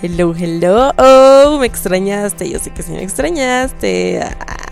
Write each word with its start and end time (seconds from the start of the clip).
Hello, 0.00 0.32
hello. 0.32 0.92
Oh, 0.96 1.58
me 1.58 1.66
extrañaste. 1.66 2.48
Yo 2.48 2.60
sé 2.60 2.70
que 2.70 2.84
sí 2.84 2.92
me 2.92 3.02
extrañaste. 3.02 4.20
Ah. 4.22 4.68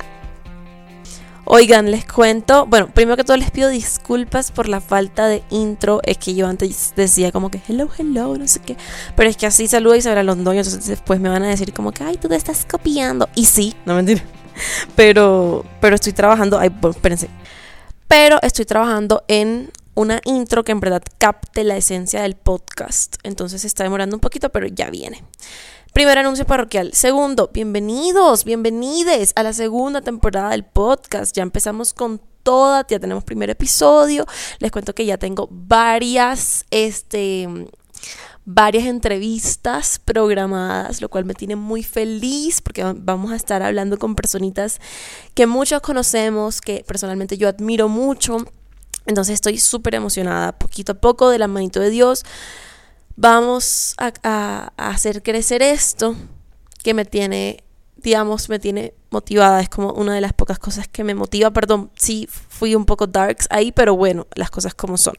Oigan, 1.45 1.91
les 1.91 2.07
cuento. 2.07 2.65
Bueno, 2.67 2.89
primero 2.95 3.17
que 3.17 3.25
todo 3.25 3.37
les 3.37 3.51
pido 3.51 3.69
disculpas 3.69 4.53
por 4.53 4.69
la 4.69 4.81
falta 4.81 5.27
de 5.27 5.43
intro. 5.51 6.01
Es 6.05 6.19
que 6.19 6.37
yo 6.37 6.47
antes 6.47 6.93
decía 6.95 7.33
como 7.33 7.51
que 7.51 7.61
hello, 7.67 7.89
hello, 7.99 8.39
no 8.39 8.47
sé 8.47 8.61
qué. 8.61 8.77
Pero 9.17 9.29
es 9.29 9.37
que 9.37 9.47
así 9.47 9.67
saluda 9.67 9.97
Isabel 9.97 10.27
Londoño. 10.27 10.61
Entonces 10.61 10.87
después 10.87 11.19
me 11.19 11.29
van 11.29 11.43
a 11.43 11.49
decir 11.49 11.73
como 11.73 11.91
que, 11.91 12.05
ay, 12.05 12.19
tú 12.19 12.29
te 12.29 12.37
estás 12.37 12.65
copiando. 12.65 13.29
Y 13.35 13.47
sí, 13.47 13.75
no 13.85 13.97
mentira. 13.97 14.23
Pero, 14.95 15.65
pero 15.81 15.97
estoy 15.97 16.13
trabajando. 16.13 16.57
Ay, 16.57 16.69
bueno, 16.69 16.93
espérense. 16.95 17.29
Pero 18.07 18.39
estoy 18.43 18.65
trabajando 18.65 19.25
en 19.27 19.73
una 19.97 20.21
intro 20.25 20.63
que 20.63 20.73
en 20.73 20.81
verdad 20.81 21.03
capte 21.19 21.65
la 21.65 21.77
esencia 21.77 22.23
del 22.23 22.37
podcast. 22.37 23.17
Entonces 23.23 23.65
está 23.65 23.83
demorando 23.83 24.15
un 24.15 24.21
poquito, 24.21 24.51
pero 24.51 24.67
ya 24.69 24.91
viene. 24.91 25.25
Primer 25.95 26.19
anuncio 26.19 26.45
parroquial. 26.45 26.93
Segundo, 26.93 27.51
bienvenidos, 27.53 28.45
bienvenides 28.45 29.33
a 29.37 29.43
la 29.43 29.55
segunda 29.55 30.03
temporada 30.03 30.51
del 30.51 30.65
podcast. 30.65 31.35
Ya 31.35 31.43
empezamos 31.43 31.95
con 31.95 32.21
toda, 32.43 32.87
ya 32.87 33.01
tenemos 33.01 33.25
primer 33.25 33.49
episodio. 33.49 34.27
Les 34.59 34.71
cuento 34.71 34.95
que 34.95 35.07
ya 35.07 35.17
tengo 35.17 35.49
varias, 35.51 36.67
este, 36.71 37.49
varias 38.45 38.85
entrevistas 38.85 39.99
programadas, 39.99 41.01
lo 41.01 41.09
cual 41.09 41.25
me 41.25 41.33
tiene 41.33 41.57
muy 41.57 41.83
feliz 41.83 42.61
porque 42.61 42.85
vamos 42.85 43.33
a 43.33 43.37
estar 43.37 43.63
hablando 43.63 43.99
con 43.99 44.15
personitas 44.15 44.79
que 45.33 45.47
muchos 45.47 45.81
conocemos, 45.81 46.61
que 46.61 46.85
personalmente 46.87 47.39
yo 47.39 47.49
admiro 47.49 47.89
mucho 47.89 48.45
entonces 49.07 49.35
estoy 49.35 49.59
súper 49.59 49.95
emocionada, 49.95 50.53
poquito 50.53 50.93
a 50.93 50.95
poco, 50.97 51.31
de 51.31 51.39
la 51.39 51.49
manito 51.49 51.81
de 51.81 51.91
Dios. 51.91 52.25
Vamos 53.17 53.95
a, 53.99 54.73
hacer 54.77 55.23
crecer 55.23 55.63
esto 55.63 56.17
que 56.83 56.93
me 56.93 57.05
tiene, 57.05 57.65
digamos, 57.97 58.49
me 58.49 58.59
tiene 58.59 58.95
motivada. 59.11 59.61
Es 59.61 59.69
como 59.69 59.93
una 59.93 60.15
de 60.15 60.21
las 60.21 60.33
pocas 60.33 60.59
cosas 60.59 60.89
que 60.89 61.05
me 61.05 61.15
motiva. 61.15 61.51
Perdón, 61.51 61.91
sí 61.97 62.29
fui 62.31 62.75
un 62.75 62.85
poco 62.85 63.07
darks 63.07 63.47
ahí, 63.51 63.73
pero 63.73 63.97
bueno, 63.97 64.27
las 64.35 64.51
cosas 64.51 64.75
como 64.75 64.99
son. 64.99 65.17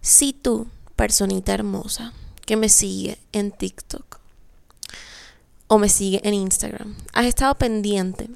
Si 0.00 0.32
tú, 0.32 0.68
personita 0.96 1.52
hermosa, 1.52 2.12
que 2.46 2.56
me 2.56 2.68
sigue 2.68 3.18
en 3.32 3.52
TikTok 3.52 4.18
o 5.66 5.78
me 5.78 5.88
sigue 5.88 6.20
en 6.26 6.34
Instagram, 6.34 6.96
has 7.12 7.26
estado 7.26 7.54
pendiente, 7.56 8.28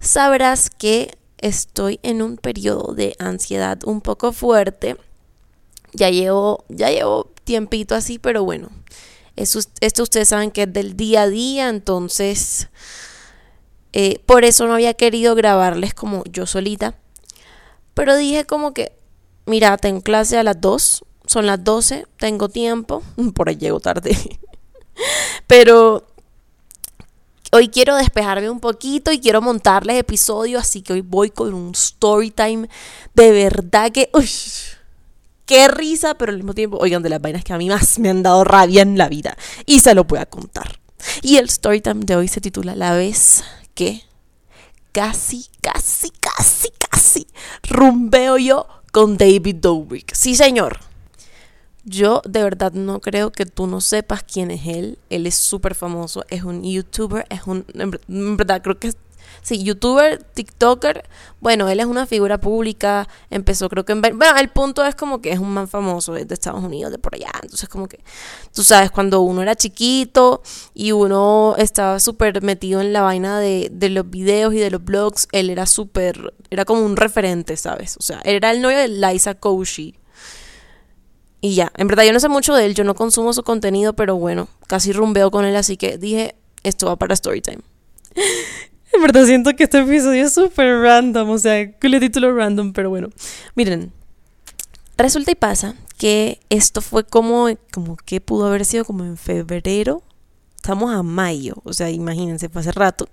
sabrás 0.00 0.70
que 0.70 1.17
estoy 1.38 2.00
en 2.02 2.22
un 2.22 2.36
periodo 2.36 2.94
de 2.94 3.16
ansiedad 3.18 3.78
un 3.84 4.00
poco 4.00 4.32
fuerte. 4.32 4.96
Ya 5.92 6.10
llevo, 6.10 6.64
ya 6.68 6.90
llevo 6.90 7.30
tiempito 7.44 7.94
así, 7.94 8.18
pero 8.18 8.44
bueno, 8.44 8.70
eso, 9.36 9.60
esto 9.80 10.02
ustedes 10.02 10.28
saben 10.28 10.50
que 10.50 10.64
es 10.64 10.72
del 10.72 10.96
día 10.96 11.22
a 11.22 11.28
día, 11.28 11.68
entonces 11.68 12.68
eh, 13.92 14.20
por 14.26 14.44
eso 14.44 14.66
no 14.66 14.74
había 14.74 14.94
querido 14.94 15.34
grabarles 15.34 15.94
como 15.94 16.24
yo 16.24 16.46
solita. 16.46 16.94
Pero 17.94 18.16
dije 18.16 18.44
como 18.44 18.74
que, 18.74 18.92
mira, 19.46 19.76
tengo 19.76 20.02
clase 20.02 20.38
a 20.38 20.42
las 20.42 20.60
2, 20.60 21.04
son 21.26 21.46
las 21.46 21.64
12, 21.64 22.06
tengo 22.18 22.48
tiempo, 22.48 23.02
por 23.34 23.48
ahí 23.48 23.56
llego 23.56 23.80
tarde. 23.80 24.16
pero 25.46 26.06
Hoy 27.50 27.68
quiero 27.68 27.96
despejarme 27.96 28.50
un 28.50 28.60
poquito 28.60 29.10
y 29.10 29.20
quiero 29.20 29.40
montarles 29.40 29.96
episodios, 29.96 30.62
así 30.62 30.82
que 30.82 30.92
hoy 30.92 31.00
voy 31.00 31.30
con 31.30 31.54
un 31.54 31.72
story 31.72 32.30
time 32.30 32.68
de 33.14 33.32
verdad 33.32 33.90
que... 33.90 34.10
Uy, 34.12 34.28
qué 35.46 35.66
risa, 35.68 36.14
pero 36.14 36.30
al 36.30 36.36
mismo 36.36 36.54
tiempo, 36.54 36.76
oigan, 36.78 37.02
de 37.02 37.08
las 37.08 37.22
vainas 37.22 37.44
que 37.44 37.54
a 37.54 37.58
mí 37.58 37.68
más 37.68 37.98
me 37.98 38.10
han 38.10 38.22
dado 38.22 38.44
rabia 38.44 38.82
en 38.82 38.98
la 38.98 39.08
vida. 39.08 39.36
Y 39.64 39.80
se 39.80 39.94
lo 39.94 40.04
voy 40.04 40.18
a 40.18 40.26
contar. 40.26 40.78
Y 41.22 41.36
el 41.36 41.46
story 41.46 41.80
time 41.80 42.04
de 42.04 42.16
hoy 42.16 42.28
se 42.28 42.42
titula 42.42 42.76
La 42.76 42.92
vez 42.92 43.42
que 43.74 44.02
casi, 44.92 45.46
casi, 45.62 46.10
casi, 46.10 46.68
casi 46.78 47.26
rumbeo 47.62 48.36
yo 48.36 48.66
con 48.92 49.16
David 49.16 49.56
Dobrik. 49.56 50.14
Sí, 50.14 50.34
señor. 50.34 50.87
Yo 51.88 52.20
de 52.28 52.42
verdad 52.42 52.72
no 52.72 53.00
creo 53.00 53.32
que 53.32 53.46
tú 53.46 53.66
no 53.66 53.80
sepas 53.80 54.22
quién 54.22 54.50
es 54.50 54.66
él. 54.66 54.98
Él 55.08 55.26
es 55.26 55.36
súper 55.36 55.74
famoso, 55.74 56.22
es 56.28 56.42
un 56.42 56.62
youtuber, 56.62 57.26
es 57.30 57.46
un... 57.46 57.64
En 58.08 58.36
verdad 58.36 58.60
creo 58.62 58.78
que. 58.78 58.92
Sí, 59.40 59.62
youtuber, 59.62 60.22
tiktoker, 60.22 61.08
bueno, 61.40 61.68
él 61.68 61.80
es 61.80 61.86
una 61.86 62.06
figura 62.06 62.38
pública, 62.38 63.08
empezó 63.30 63.68
creo 63.68 63.84
que 63.84 63.92
en... 63.92 64.00
Bueno, 64.00 64.36
el 64.36 64.48
punto 64.48 64.84
es 64.84 64.94
como 64.94 65.22
que 65.22 65.30
es 65.30 65.38
un 65.38 65.50
man 65.50 65.68
famoso 65.68 66.12
de 66.12 66.26
Estados 66.28 66.62
Unidos, 66.62 66.90
de 66.90 66.98
por 66.98 67.14
allá, 67.14 67.30
entonces 67.42 67.68
como 67.68 67.88
que, 67.88 68.00
tú 68.52 68.64
sabes, 68.64 68.90
cuando 68.90 69.20
uno 69.20 69.40
era 69.40 69.54
chiquito 69.54 70.42
y 70.74 70.92
uno 70.92 71.54
estaba 71.56 72.00
súper 72.00 72.42
metido 72.42 72.80
en 72.80 72.92
la 72.92 73.02
vaina 73.02 73.38
de, 73.38 73.68
de 73.70 73.90
los 73.90 74.10
videos 74.10 74.54
y 74.54 74.58
de 74.58 74.70
los 74.70 74.84
blogs, 74.84 75.28
él 75.30 75.50
era 75.50 75.66
súper, 75.66 76.34
era 76.50 76.64
como 76.64 76.82
un 76.82 76.96
referente, 76.96 77.56
¿sabes? 77.56 77.96
O 77.98 78.02
sea, 78.02 78.20
era 78.24 78.50
el 78.50 78.60
novio 78.60 78.78
de 78.78 78.88
Liza 78.88 79.34
Koshy, 79.34 79.94
y 81.40 81.54
ya, 81.54 81.72
en 81.76 81.86
verdad 81.86 82.04
yo 82.04 82.12
no 82.12 82.20
sé 82.20 82.28
mucho 82.28 82.54
de 82.54 82.66
él, 82.66 82.74
yo 82.74 82.84
no 82.84 82.94
consumo 82.94 83.32
su 83.32 83.42
contenido, 83.42 83.92
pero 83.92 84.16
bueno, 84.16 84.48
casi 84.66 84.92
rumbeo 84.92 85.30
con 85.30 85.44
él, 85.44 85.54
así 85.56 85.76
que 85.76 85.98
dije, 85.98 86.34
esto 86.64 86.86
va 86.86 86.96
para 86.96 87.14
Storytime. 87.14 87.60
en 88.92 89.02
verdad 89.02 89.24
siento 89.24 89.54
que 89.54 89.64
este 89.64 89.78
episodio 89.78 90.26
es 90.26 90.34
súper 90.34 90.80
random, 90.80 91.30
o 91.30 91.38
sea, 91.38 91.72
que 91.72 91.88
le 91.88 92.00
título 92.00 92.34
random, 92.34 92.72
pero 92.72 92.90
bueno. 92.90 93.10
Miren, 93.54 93.92
resulta 94.96 95.30
y 95.30 95.36
pasa 95.36 95.76
que 95.96 96.40
esto 96.50 96.80
fue 96.80 97.04
como, 97.04 97.48
como 97.72 97.96
que 97.96 98.20
pudo 98.20 98.46
haber 98.46 98.64
sido 98.64 98.84
como 98.84 99.04
en 99.04 99.16
febrero, 99.16 100.02
estamos 100.56 100.92
a 100.92 101.02
mayo, 101.02 101.54
o 101.64 101.72
sea, 101.72 101.90
imagínense, 101.90 102.48
fue 102.48 102.62
hace 102.62 102.72
rato. 102.72 103.08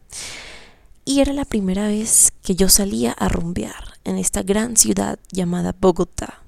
Y 1.04 1.20
era 1.20 1.34
la 1.34 1.46
primera 1.46 1.88
vez 1.88 2.34
que 2.42 2.56
yo 2.56 2.70
salía 2.70 3.12
a 3.12 3.30
rumbear 3.30 4.00
en 4.04 4.18
esta 4.18 4.42
gran 4.42 4.76
ciudad 4.76 5.20
llamada 5.32 5.76
Bogotá. 5.80 6.42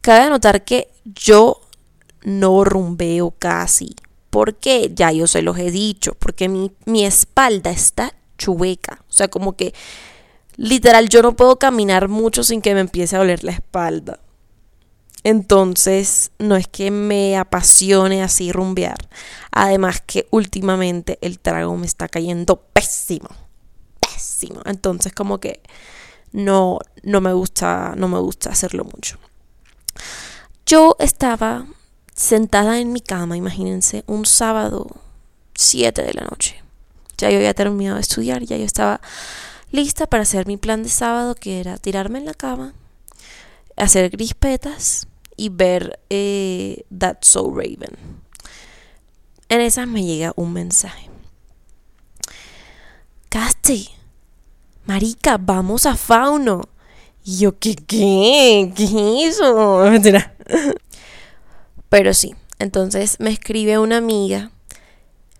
Cabe 0.00 0.30
notar 0.30 0.64
que 0.64 0.90
yo 1.04 1.60
no 2.22 2.64
rumbeo 2.64 3.32
casi. 3.38 3.94
Porque 4.30 4.92
ya 4.94 5.10
yo 5.10 5.26
se 5.26 5.42
los 5.42 5.58
he 5.58 5.72
dicho, 5.72 6.14
porque 6.14 6.48
mi, 6.48 6.70
mi 6.84 7.04
espalda 7.04 7.70
está 7.70 8.14
chueca. 8.38 9.04
O 9.08 9.12
sea, 9.12 9.28
como 9.28 9.56
que 9.56 9.74
literal 10.56 11.08
yo 11.08 11.22
no 11.22 11.34
puedo 11.34 11.58
caminar 11.58 12.08
mucho 12.08 12.44
sin 12.44 12.62
que 12.62 12.74
me 12.74 12.80
empiece 12.80 13.16
a 13.16 13.20
doler 13.20 13.42
la 13.42 13.52
espalda. 13.52 14.20
Entonces, 15.22 16.30
no 16.38 16.56
es 16.56 16.66
que 16.66 16.90
me 16.90 17.36
apasione 17.36 18.22
así 18.22 18.52
rumbear. 18.52 19.08
Además 19.50 20.02
que 20.06 20.26
últimamente 20.30 21.18
el 21.20 21.38
trago 21.38 21.76
me 21.76 21.86
está 21.86 22.08
cayendo 22.08 22.56
pésimo. 22.72 23.28
Pésimo. 24.00 24.62
Entonces, 24.64 25.12
como 25.12 25.38
que 25.38 25.60
no, 26.32 26.78
no 27.02 27.20
me 27.20 27.32
gusta, 27.32 27.94
no 27.96 28.08
me 28.08 28.18
gusta 28.18 28.50
hacerlo 28.50 28.84
mucho. 28.84 29.18
Yo 30.70 30.94
estaba 31.00 31.66
sentada 32.14 32.78
en 32.78 32.92
mi 32.92 33.00
cama, 33.00 33.36
imagínense, 33.36 34.04
un 34.06 34.24
sábado 34.24 34.86
7 35.56 36.00
de 36.00 36.14
la 36.14 36.22
noche. 36.22 36.62
Ya 37.18 37.28
yo 37.28 37.38
había 37.38 37.54
terminado 37.54 37.96
de 37.96 38.02
estudiar, 38.02 38.44
ya 38.44 38.56
yo 38.56 38.66
estaba 38.66 39.00
lista 39.72 40.06
para 40.06 40.22
hacer 40.22 40.46
mi 40.46 40.58
plan 40.58 40.84
de 40.84 40.88
sábado, 40.88 41.34
que 41.34 41.58
era 41.58 41.76
tirarme 41.76 42.20
en 42.20 42.24
la 42.24 42.34
cama, 42.34 42.72
hacer 43.76 44.10
grispetas 44.10 45.08
y 45.36 45.48
ver 45.48 45.98
eh, 46.08 46.84
That's 46.96 47.26
So 47.26 47.52
Raven. 47.52 47.98
En 49.48 49.60
esa 49.60 49.86
me 49.86 50.04
llega 50.04 50.34
un 50.36 50.52
mensaje. 50.52 51.10
Casti, 53.28 53.88
marica, 54.86 55.36
vamos 55.36 55.84
a 55.84 55.96
Fauno. 55.96 56.68
Y 57.24 57.38
yo, 57.38 57.58
¿qué, 57.58 57.74
qué? 57.74 58.72
¿Qué? 58.74 59.32
Mentira. 59.90 60.34
Pero 61.88 62.14
sí, 62.14 62.34
entonces 62.58 63.16
me 63.18 63.30
escribe 63.30 63.78
una 63.78 63.96
amiga, 63.98 64.50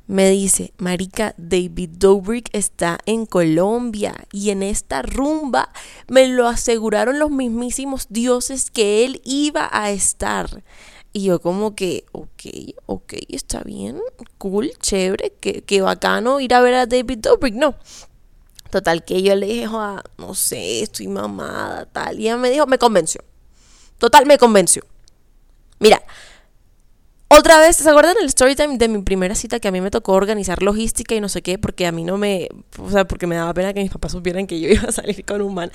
me 0.06 0.28
dice, 0.28 0.72
Marica, 0.76 1.34
David 1.38 1.90
Dobrik 1.92 2.48
está 2.52 2.98
en 3.06 3.26
Colombia 3.26 4.14
y 4.32 4.50
en 4.50 4.64
esta 4.64 5.02
rumba 5.02 5.72
me 6.08 6.26
lo 6.26 6.48
aseguraron 6.48 7.20
los 7.20 7.30
mismísimos 7.30 8.08
dioses 8.10 8.70
que 8.70 9.04
él 9.04 9.20
iba 9.24 9.70
a 9.72 9.92
estar. 9.92 10.64
Y 11.12 11.24
yo 11.24 11.40
como 11.40 11.76
que, 11.76 12.04
ok, 12.10 12.42
ok, 12.86 13.14
está 13.28 13.62
bien, 13.62 14.00
cool, 14.38 14.72
chévere, 14.80 15.32
qué, 15.40 15.62
qué 15.62 15.80
bacano 15.80 16.40
ir 16.40 16.54
a 16.54 16.60
ver 16.60 16.74
a 16.74 16.86
David 16.86 17.18
Dobrik. 17.18 17.54
No, 17.54 17.76
Total, 18.70 19.04
que 19.04 19.22
yo 19.22 19.34
le 19.34 19.46
dije, 19.46 19.66
no 19.66 20.34
sé, 20.34 20.82
estoy 20.82 21.08
mamada, 21.08 21.86
tal. 21.86 22.20
Y 22.20 22.24
ella 22.24 22.36
me 22.36 22.50
dijo, 22.50 22.66
me 22.66 22.78
convenció. 22.78 23.22
Total, 23.98 24.26
me 24.26 24.38
convenció. 24.38 24.84
Mira, 25.78 26.02
otra 27.28 27.60
vez, 27.60 27.76
¿se 27.76 27.88
acuerdan 27.88 28.16
el 28.20 28.26
story 28.26 28.54
time 28.54 28.76
de 28.76 28.88
mi 28.88 29.02
primera 29.02 29.34
cita 29.34 29.60
que 29.60 29.68
a 29.68 29.70
mí 29.70 29.80
me 29.80 29.90
tocó 29.90 30.12
organizar 30.12 30.62
logística 30.62 31.14
y 31.14 31.20
no 31.20 31.28
sé 31.28 31.42
qué? 31.42 31.58
Porque 31.58 31.86
a 31.86 31.92
mí 31.92 32.04
no 32.04 32.18
me. 32.18 32.48
O 32.78 32.90
sea, 32.90 33.06
porque 33.06 33.26
me 33.26 33.36
daba 33.36 33.54
pena 33.54 33.72
que 33.72 33.80
mis 33.80 33.90
papás 33.90 34.12
supieran 34.12 34.46
que 34.46 34.60
yo 34.60 34.68
iba 34.68 34.88
a 34.88 34.92
salir 34.92 35.24
con 35.24 35.40
un 35.40 35.54
man. 35.54 35.70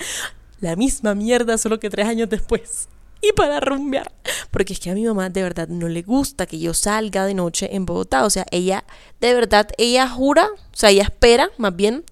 La 0.60 0.76
misma 0.76 1.14
mierda, 1.14 1.58
solo 1.58 1.80
que 1.80 1.90
tres 1.90 2.06
años 2.06 2.28
después. 2.28 2.88
y 3.22 3.32
para 3.32 3.60
rumbear. 3.60 4.12
Porque 4.50 4.72
es 4.72 4.80
que 4.80 4.90
a 4.90 4.94
mi 4.94 5.04
mamá 5.04 5.30
de 5.30 5.42
verdad 5.42 5.68
no 5.68 5.88
le 5.88 6.02
gusta 6.02 6.46
que 6.46 6.58
yo 6.58 6.74
salga 6.74 7.24
de 7.24 7.34
noche 7.34 7.74
en 7.74 7.86
Bogotá. 7.86 8.24
O 8.24 8.30
sea, 8.30 8.46
ella, 8.50 8.84
de 9.20 9.34
verdad, 9.34 9.68
ella 9.78 10.08
jura, 10.08 10.48
o 10.52 10.76
sea, 10.76 10.90
ella 10.90 11.04
espera 11.04 11.50
más 11.58 11.74
bien 11.74 12.04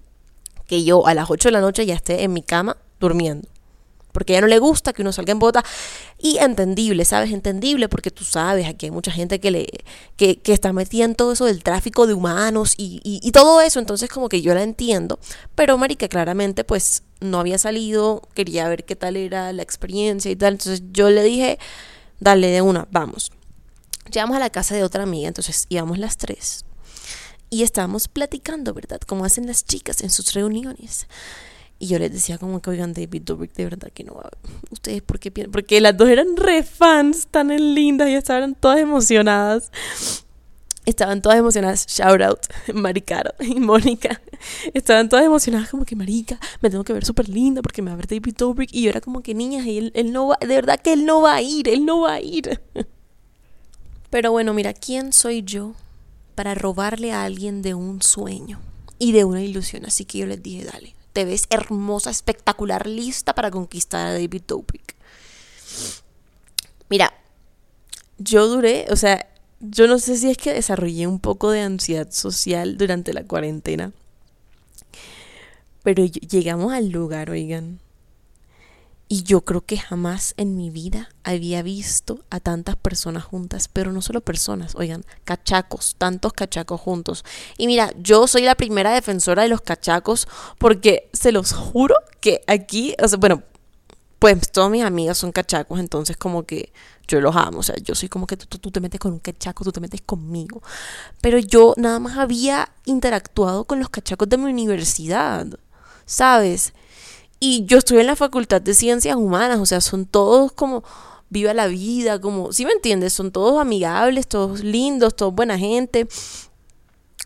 que 0.67 0.83
yo 0.83 1.07
a 1.07 1.13
las 1.13 1.29
8 1.29 1.49
de 1.49 1.53
la 1.53 1.61
noche 1.61 1.85
ya 1.85 1.95
esté 1.95 2.23
en 2.23 2.33
mi 2.33 2.41
cama 2.41 2.77
durmiendo 2.99 3.47
porque 4.15 4.37
a 4.37 4.39
no 4.39 4.47
le 4.47 4.59
gusta 4.59 4.93
que 4.93 5.01
uno 5.01 5.11
salga 5.11 5.33
en 5.33 5.39
bota. 5.39 5.61
Y 6.17 6.37
entendible, 6.37 7.03
¿sabes? 7.03 7.33
Entendible, 7.33 7.89
porque 7.89 8.11
tú 8.11 8.23
sabes, 8.23 8.65
aquí 8.65 8.85
hay 8.85 8.91
mucha 8.91 9.11
gente 9.11 9.41
que, 9.41 9.51
le, 9.51 9.67
que, 10.15 10.37
que 10.37 10.53
está 10.53 10.71
metida 10.71 11.03
en 11.03 11.15
todo 11.15 11.33
eso 11.33 11.43
del 11.43 11.61
tráfico 11.63 12.07
de 12.07 12.13
humanos 12.13 12.75
y, 12.77 13.01
y, 13.03 13.31
todo 13.33 13.59
eso, 13.59 13.77
entonces 13.77 14.09
como 14.09 14.29
que 14.29 14.41
yo 14.41 14.53
la 14.55 14.63
entiendo. 14.63 15.19
Pero 15.53 15.77
Marica 15.77 16.07
claramente 16.07 16.63
pues 16.63 17.03
no 17.19 17.41
había 17.41 17.57
salido, 17.57 18.21
quería 18.33 18.69
ver 18.69 18.85
qué 18.85 18.95
tal 18.95 19.17
era 19.17 19.51
la 19.51 19.63
experiencia 19.63 20.31
y 20.31 20.37
tal, 20.37 20.53
entonces 20.53 20.81
yo 20.93 21.09
le 21.09 21.21
dije, 21.21 21.59
dale 22.21 22.47
de 22.47 22.61
una, 22.61 22.87
vamos. 22.91 23.33
Llegamos 24.09 24.37
a 24.37 24.39
la 24.39 24.49
casa 24.49 24.75
de 24.75 24.85
otra 24.85 25.03
amiga, 25.03 25.27
entonces 25.27 25.65
íbamos 25.67 25.97
las 25.97 26.15
tres. 26.15 26.63
Y 27.49 27.63
estábamos 27.63 28.07
platicando, 28.07 28.73
¿verdad? 28.73 28.99
Como 29.05 29.25
hacen 29.25 29.47
las 29.47 29.65
chicas 29.65 30.01
en 30.01 30.09
sus 30.09 30.33
reuniones. 30.33 31.07
Y 31.77 31.87
yo 31.87 31.99
les 31.99 32.11
decía 32.11 32.37
como 32.37 32.61
que, 32.61 32.69
oigan, 32.69 32.93
David 32.93 33.23
Dobrik, 33.23 33.53
de 33.53 33.65
verdad 33.65 33.91
que 33.93 34.03
no. 34.03 34.19
¿Ustedes 34.71 35.01
por 35.01 35.19
qué 35.19 35.29
piensan? 35.29 35.51
Porque 35.51 35.81
las 35.81 35.95
dos 35.95 36.07
eran 36.09 36.37
re 36.37 36.63
fans, 36.63 37.27
tan 37.29 37.49
lindas 37.75 38.09
y 38.09 38.15
estaban 38.15 38.55
todas 38.55 38.79
emocionadas. 38.79 39.71
Estaban 40.85 41.21
todas 41.21 41.37
emocionadas. 41.37 41.85
Shout 41.87 42.21
out, 42.21 42.39
Maricaro 42.73 43.33
y 43.39 43.59
Mónica. 43.59 44.21
Estaban 44.73 45.09
todas 45.09 45.25
emocionadas 45.25 45.69
como 45.69 45.83
que, 45.83 45.95
marica, 45.95 46.39
me 46.61 46.69
tengo 46.69 46.83
que 46.83 46.93
ver 46.93 47.03
súper 47.03 47.27
linda 47.27 47.61
porque 47.61 47.81
me 47.81 47.89
va 47.89 47.95
a 47.95 47.97
ver 47.97 48.07
David 48.07 48.35
Dobrik. 48.37 48.69
Y 48.71 48.83
yo 48.83 48.89
era 48.91 49.01
como 49.01 49.21
que, 49.21 49.33
niñas, 49.33 49.67
él, 49.67 49.91
él 49.95 50.13
no 50.13 50.27
va, 50.27 50.37
de 50.39 50.47
verdad 50.47 50.79
que 50.79 50.93
él 50.93 51.05
no 51.05 51.21
va 51.21 51.35
a 51.35 51.41
ir, 51.41 51.67
él 51.67 51.85
no 51.85 52.01
va 52.01 52.13
a 52.13 52.21
ir. 52.21 52.61
Pero 54.09 54.31
bueno, 54.31 54.53
mira, 54.53 54.73
¿quién 54.73 55.11
soy 55.11 55.43
yo 55.43 55.73
para 56.35 56.53
robarle 56.53 57.11
a 57.11 57.23
alguien 57.23 57.61
de 57.61 57.73
un 57.73 58.01
sueño 58.01 58.59
y 58.99 59.11
de 59.13 59.23
una 59.23 59.41
ilusión? 59.41 59.85
Así 59.85 60.05
que 60.05 60.19
yo 60.19 60.25
les 60.25 60.43
dije, 60.43 60.65
dale, 60.65 60.95
te 61.13 61.25
ves 61.25 61.45
hermosa, 61.49 62.09
espectacular, 62.09 62.87
lista 62.87 63.33
para 63.33 63.49
conquistar 63.49 64.05
a 64.05 64.13
David 64.13 64.43
Dobrik. 64.47 64.95
Mira, 66.89 67.13
yo 68.17 68.47
duré, 68.47 68.85
o 68.91 68.95
sea, 68.95 69.27
yo 69.59 69.87
no 69.87 69.99
sé 69.99 70.17
si 70.17 70.29
es 70.29 70.37
que 70.37 70.53
desarrollé 70.53 71.07
un 71.07 71.19
poco 71.19 71.51
de 71.51 71.61
ansiedad 71.61 72.11
social 72.11 72.77
durante 72.77 73.13
la 73.13 73.23
cuarentena. 73.23 73.93
Pero 75.83 76.03
llegamos 76.03 76.73
al 76.73 76.89
lugar, 76.89 77.29
oigan. 77.29 77.79
Y 79.07 79.21
yo 79.21 79.41
creo 79.41 79.61
que 79.61 79.77
jamás 79.77 80.33
en 80.37 80.55
mi 80.55 80.71
vida 80.71 81.09
había 81.23 81.61
visto 81.61 82.23
a 82.31 82.39
tantas 82.39 82.75
personas 82.75 83.23
juntas, 83.23 83.67
pero 83.67 83.91
no 83.91 84.01
solo 84.01 84.21
personas, 84.21 84.73
oigan, 84.75 85.05
cachacos, 85.23 85.95
tantos 85.97 86.33
cachacos 86.33 86.81
juntos. 86.81 87.23
Y 87.57 87.67
mira, 87.67 87.91
yo 87.99 88.25
soy 88.25 88.41
la 88.41 88.55
primera 88.55 88.93
defensora 88.93 89.43
de 89.43 89.49
los 89.49 89.61
cachacos 89.61 90.27
porque 90.57 91.09
se 91.13 91.31
los 91.31 91.53
juro 91.53 91.95
que 92.19 92.41
aquí, 92.47 92.95
o 93.01 93.07
sea, 93.07 93.19
bueno, 93.19 93.43
pues 94.17 94.51
todas 94.51 94.71
mis 94.71 94.83
amigas 94.83 95.19
son 95.19 95.31
cachacos, 95.31 95.79
entonces 95.79 96.17
como 96.17 96.43
que 96.47 96.73
yo 97.07 97.21
los 97.21 97.35
amo, 97.35 97.59
o 97.59 97.63
sea, 97.63 97.75
yo 97.75 97.93
soy 97.93 98.09
como 98.09 98.25
que 98.25 98.37
tú, 98.37 98.57
tú 98.57 98.71
te 98.71 98.79
metes 98.79 98.99
con 98.99 99.13
un 99.13 99.19
cachaco, 99.19 99.63
tú 99.63 99.71
te 99.71 99.79
metes 99.79 100.01
conmigo. 100.01 100.63
Pero 101.21 101.37
yo 101.37 101.75
nada 101.77 101.99
más 101.99 102.17
había 102.17 102.71
interactuado 102.85 103.65
con 103.65 103.79
los 103.79 103.89
cachacos 103.89 104.27
de 104.29 104.37
mi 104.37 104.45
universidad, 104.45 105.45
¿sabes? 106.07 106.73
Y 107.39 107.65
yo 107.65 107.77
estoy 107.77 107.99
en 107.99 108.07
la 108.07 108.15
Facultad 108.15 108.61
de 108.61 108.73
Ciencias 108.73 109.15
Humanas, 109.15 109.59
o 109.59 109.65
sea, 109.65 109.81
son 109.81 110.05
todos 110.05 110.51
como 110.51 110.83
viva 111.29 111.53
la 111.53 111.67
vida, 111.67 112.19
como, 112.19 112.53
¿sí 112.53 112.65
me 112.65 112.71
entiendes? 112.71 113.13
Son 113.13 113.31
todos 113.31 113.59
amigables, 113.59 114.27
todos 114.27 114.63
lindos, 114.63 115.15
todos 115.15 115.33
buena 115.33 115.57
gente. 115.57 116.07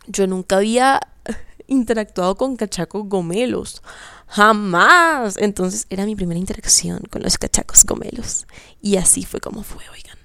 Yo 0.08 0.26
nunca 0.26 0.58
había 0.58 1.00
interactuado 1.68 2.36
con 2.36 2.56
cachacos 2.56 3.08
gomelos. 3.08 3.82
Jamás. 4.28 5.38
Entonces 5.38 5.86
era 5.90 6.06
mi 6.06 6.16
primera 6.16 6.40
interacción 6.40 7.02
con 7.10 7.22
los 7.22 7.38
cachacos 7.38 7.86
gomelos. 7.86 8.48
Y 8.82 8.98
así 8.98 9.26
fue 9.26 9.40
como 9.40 9.64
fue, 9.64 9.84
oigan. 9.90 10.18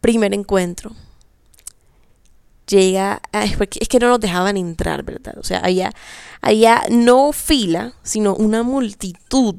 Primer 0.00 0.34
encuentro 0.34 0.94
llega, 2.70 3.20
es 3.32 3.88
que 3.88 3.98
no 3.98 4.08
nos 4.08 4.20
dejaban 4.20 4.56
entrar, 4.56 5.02
¿verdad? 5.02 5.34
O 5.38 5.42
sea, 5.42 5.58
había, 5.58 5.92
había 6.40 6.82
no 6.90 7.32
fila, 7.32 7.94
sino 8.02 8.34
una 8.34 8.62
multitud, 8.62 9.56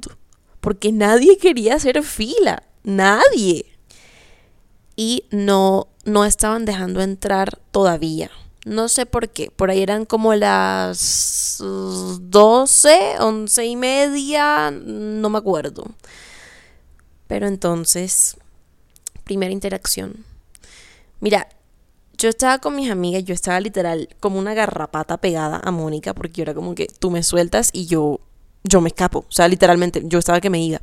porque 0.59 0.91
nadie 0.91 1.37
quería 1.37 1.75
hacer 1.75 2.01
fila, 2.03 2.63
nadie. 2.83 3.65
Y 4.95 5.25
no, 5.31 5.87
no 6.05 6.25
estaban 6.25 6.65
dejando 6.65 7.01
entrar 7.01 7.59
todavía. 7.71 8.31
No 8.65 8.87
sé 8.87 9.05
por 9.07 9.29
qué. 9.29 9.49
Por 9.49 9.71
ahí 9.71 9.81
eran 9.81 10.05
como 10.05 10.35
las 10.35 11.57
12, 11.59 13.15
11 13.19 13.65
y 13.65 13.75
media, 13.75 14.71
no 14.71 15.29
me 15.29 15.39
acuerdo. 15.39 15.85
Pero 17.27 17.47
entonces, 17.47 18.37
primera 19.23 19.51
interacción. 19.51 20.25
Mira, 21.21 21.47
yo 22.21 22.29
estaba 22.29 22.59
con 22.59 22.75
mis 22.75 22.91
amigas, 22.91 23.23
yo 23.23 23.33
estaba 23.33 23.59
literal 23.59 24.07
como 24.19 24.37
una 24.37 24.53
garrapata 24.53 25.17
pegada 25.17 25.59
a 25.63 25.71
Mónica, 25.71 26.13
porque 26.13 26.33
yo 26.33 26.41
era 26.43 26.53
como 26.53 26.75
que 26.75 26.85
tú 26.85 27.09
me 27.09 27.23
sueltas 27.23 27.71
y 27.73 27.87
yo, 27.87 28.19
yo 28.63 28.79
me 28.79 28.89
escapo. 28.89 29.25
O 29.27 29.31
sea, 29.31 29.47
literalmente, 29.47 30.03
yo 30.05 30.19
estaba 30.19 30.39
que 30.39 30.51
me 30.51 30.61
iba. 30.63 30.79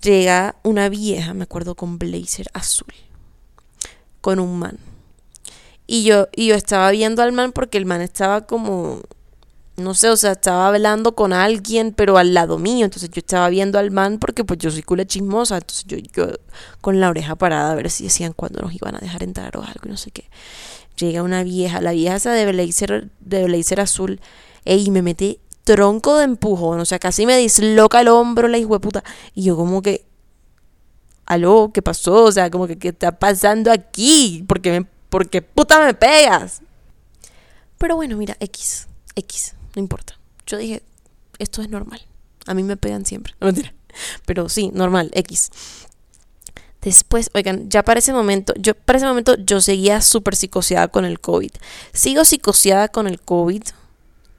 Llega 0.00 0.54
una 0.62 0.88
vieja, 0.88 1.34
me 1.34 1.42
acuerdo, 1.42 1.74
con 1.74 1.98
blazer 1.98 2.46
azul, 2.52 2.94
con 4.20 4.38
un 4.38 4.56
man. 4.56 4.78
Y 5.88 6.04
yo, 6.04 6.28
y 6.36 6.46
yo 6.46 6.54
estaba 6.54 6.92
viendo 6.92 7.20
al 7.22 7.32
man 7.32 7.50
porque 7.50 7.76
el 7.76 7.84
man 7.84 8.02
estaba 8.02 8.46
como 8.46 9.00
no 9.76 9.94
sé, 9.94 10.10
o 10.10 10.16
sea, 10.16 10.32
estaba 10.32 10.68
hablando 10.68 11.14
con 11.14 11.32
alguien, 11.32 11.92
pero 11.92 12.18
al 12.18 12.34
lado 12.34 12.58
mío. 12.58 12.84
Entonces 12.84 13.10
yo 13.10 13.20
estaba 13.20 13.48
viendo 13.48 13.78
al 13.78 13.90
man 13.90 14.18
porque 14.18 14.44
pues 14.44 14.58
yo 14.58 14.70
soy 14.70 14.82
culo 14.82 15.04
chismosa. 15.04 15.56
Entonces 15.56 15.84
yo, 15.86 15.96
yo 15.98 16.34
con 16.80 17.00
la 17.00 17.08
oreja 17.08 17.36
parada 17.36 17.72
a 17.72 17.74
ver 17.74 17.90
si 17.90 18.04
decían 18.04 18.32
cuándo 18.34 18.60
nos 18.60 18.74
iban 18.74 18.94
a 18.94 18.98
dejar 18.98 19.22
entrar 19.22 19.56
o 19.56 19.62
algo 19.62 19.80
no 19.86 19.96
sé 19.96 20.10
qué. 20.10 20.28
Llega 20.96 21.22
una 21.22 21.42
vieja, 21.42 21.80
la 21.80 21.92
vieja 21.92 22.16
esa 22.16 22.32
de 22.32 22.50
blazer, 22.52 23.10
de 23.20 23.44
blazer 23.44 23.80
azul, 23.80 24.20
y 24.64 24.90
me 24.90 25.00
mete 25.00 25.40
tronco 25.64 26.18
de 26.18 26.24
empujón. 26.24 26.78
O 26.80 26.84
sea, 26.84 26.98
casi 26.98 27.24
me 27.24 27.38
disloca 27.38 28.02
el 28.02 28.08
hombro 28.08 28.48
la 28.48 28.58
puta. 28.78 29.02
Y 29.34 29.44
yo 29.44 29.56
como 29.56 29.80
que, 29.80 30.04
aló, 31.24 31.70
¿qué 31.72 31.80
pasó? 31.80 32.24
O 32.24 32.32
sea, 32.32 32.50
como 32.50 32.66
que, 32.66 32.78
¿qué 32.78 32.88
está 32.88 33.18
pasando 33.18 33.72
aquí? 33.72 34.44
¿Por 34.46 34.60
qué, 34.60 34.80
me, 34.80 34.86
¿Por 35.08 35.30
qué 35.30 35.40
puta 35.40 35.82
me 35.82 35.94
pegas? 35.94 36.60
Pero 37.78 37.96
bueno, 37.96 38.18
mira, 38.18 38.36
X, 38.38 38.86
X 39.16 39.54
no 39.74 39.80
importa. 39.80 40.18
Yo 40.46 40.58
dije, 40.58 40.82
esto 41.38 41.62
es 41.62 41.68
normal. 41.68 42.00
A 42.46 42.54
mí 42.54 42.62
me 42.62 42.76
pegan 42.76 43.04
siempre. 43.04 43.34
No 43.40 43.46
mentira. 43.46 43.74
Pero 44.24 44.48
sí, 44.48 44.70
normal, 44.72 45.10
X. 45.14 45.50
Después, 46.80 47.30
oigan, 47.34 47.68
ya 47.70 47.84
para 47.84 48.00
ese 48.00 48.12
momento, 48.12 48.54
yo 48.56 48.74
para 48.74 48.96
ese 48.96 49.06
momento 49.06 49.36
yo 49.36 49.60
seguía 49.60 50.00
súper 50.00 50.34
psicoseada 50.34 50.88
con 50.88 51.04
el 51.04 51.20
COVID. 51.20 51.50
Sigo 51.92 52.24
psicoseada 52.24 52.88
con 52.88 53.06
el 53.06 53.20
COVID, 53.20 53.62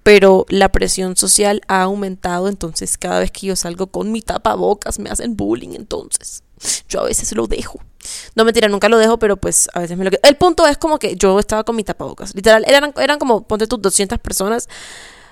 pero 0.03 0.45
la 0.49 0.69
presión 0.69 1.15
social 1.15 1.61
ha 1.67 1.83
aumentado, 1.83 2.49
entonces 2.49 2.97
cada 2.97 3.19
vez 3.19 3.31
que 3.31 3.47
yo 3.47 3.55
salgo 3.55 3.87
con 3.87 4.11
mi 4.11 4.21
tapabocas 4.21 4.99
me 4.99 5.09
hacen 5.09 5.37
bullying, 5.37 5.73
entonces 5.75 6.43
yo 6.89 7.01
a 7.01 7.05
veces 7.05 7.31
lo 7.33 7.47
dejo. 7.47 7.79
No 8.35 8.43
mentira, 8.43 8.67
nunca 8.67 8.89
lo 8.89 8.97
dejo, 8.97 9.17
pero 9.17 9.37
pues 9.37 9.69
a 9.73 9.79
veces 9.79 9.97
me 9.97 10.03
lo 10.03 10.11
quedo. 10.11 10.21
El 10.23 10.35
punto 10.35 10.67
es 10.67 10.77
como 10.77 10.99
que 10.99 11.15
yo 11.15 11.39
estaba 11.39 11.63
con 11.63 11.77
mi 11.77 11.85
tapabocas. 11.85 12.35
Literal, 12.35 12.65
eran, 12.67 12.93
eran 12.97 13.19
como, 13.19 13.47
ponte 13.47 13.67
tus 13.67 13.81
200 13.81 14.19
personas 14.19 14.67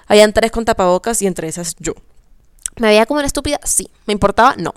habían 0.08 0.34
tres 0.34 0.52
con 0.52 0.66
tapabocas 0.66 1.22
y 1.22 1.28
entre 1.28 1.48
esas 1.48 1.76
yo. 1.80 1.94
¿Me 2.80 2.88
veía 2.88 3.06
como 3.06 3.20
una 3.20 3.28
estúpida? 3.28 3.60
Sí. 3.64 3.90
¿Me 4.06 4.14
importaba? 4.14 4.56
No. 4.58 4.74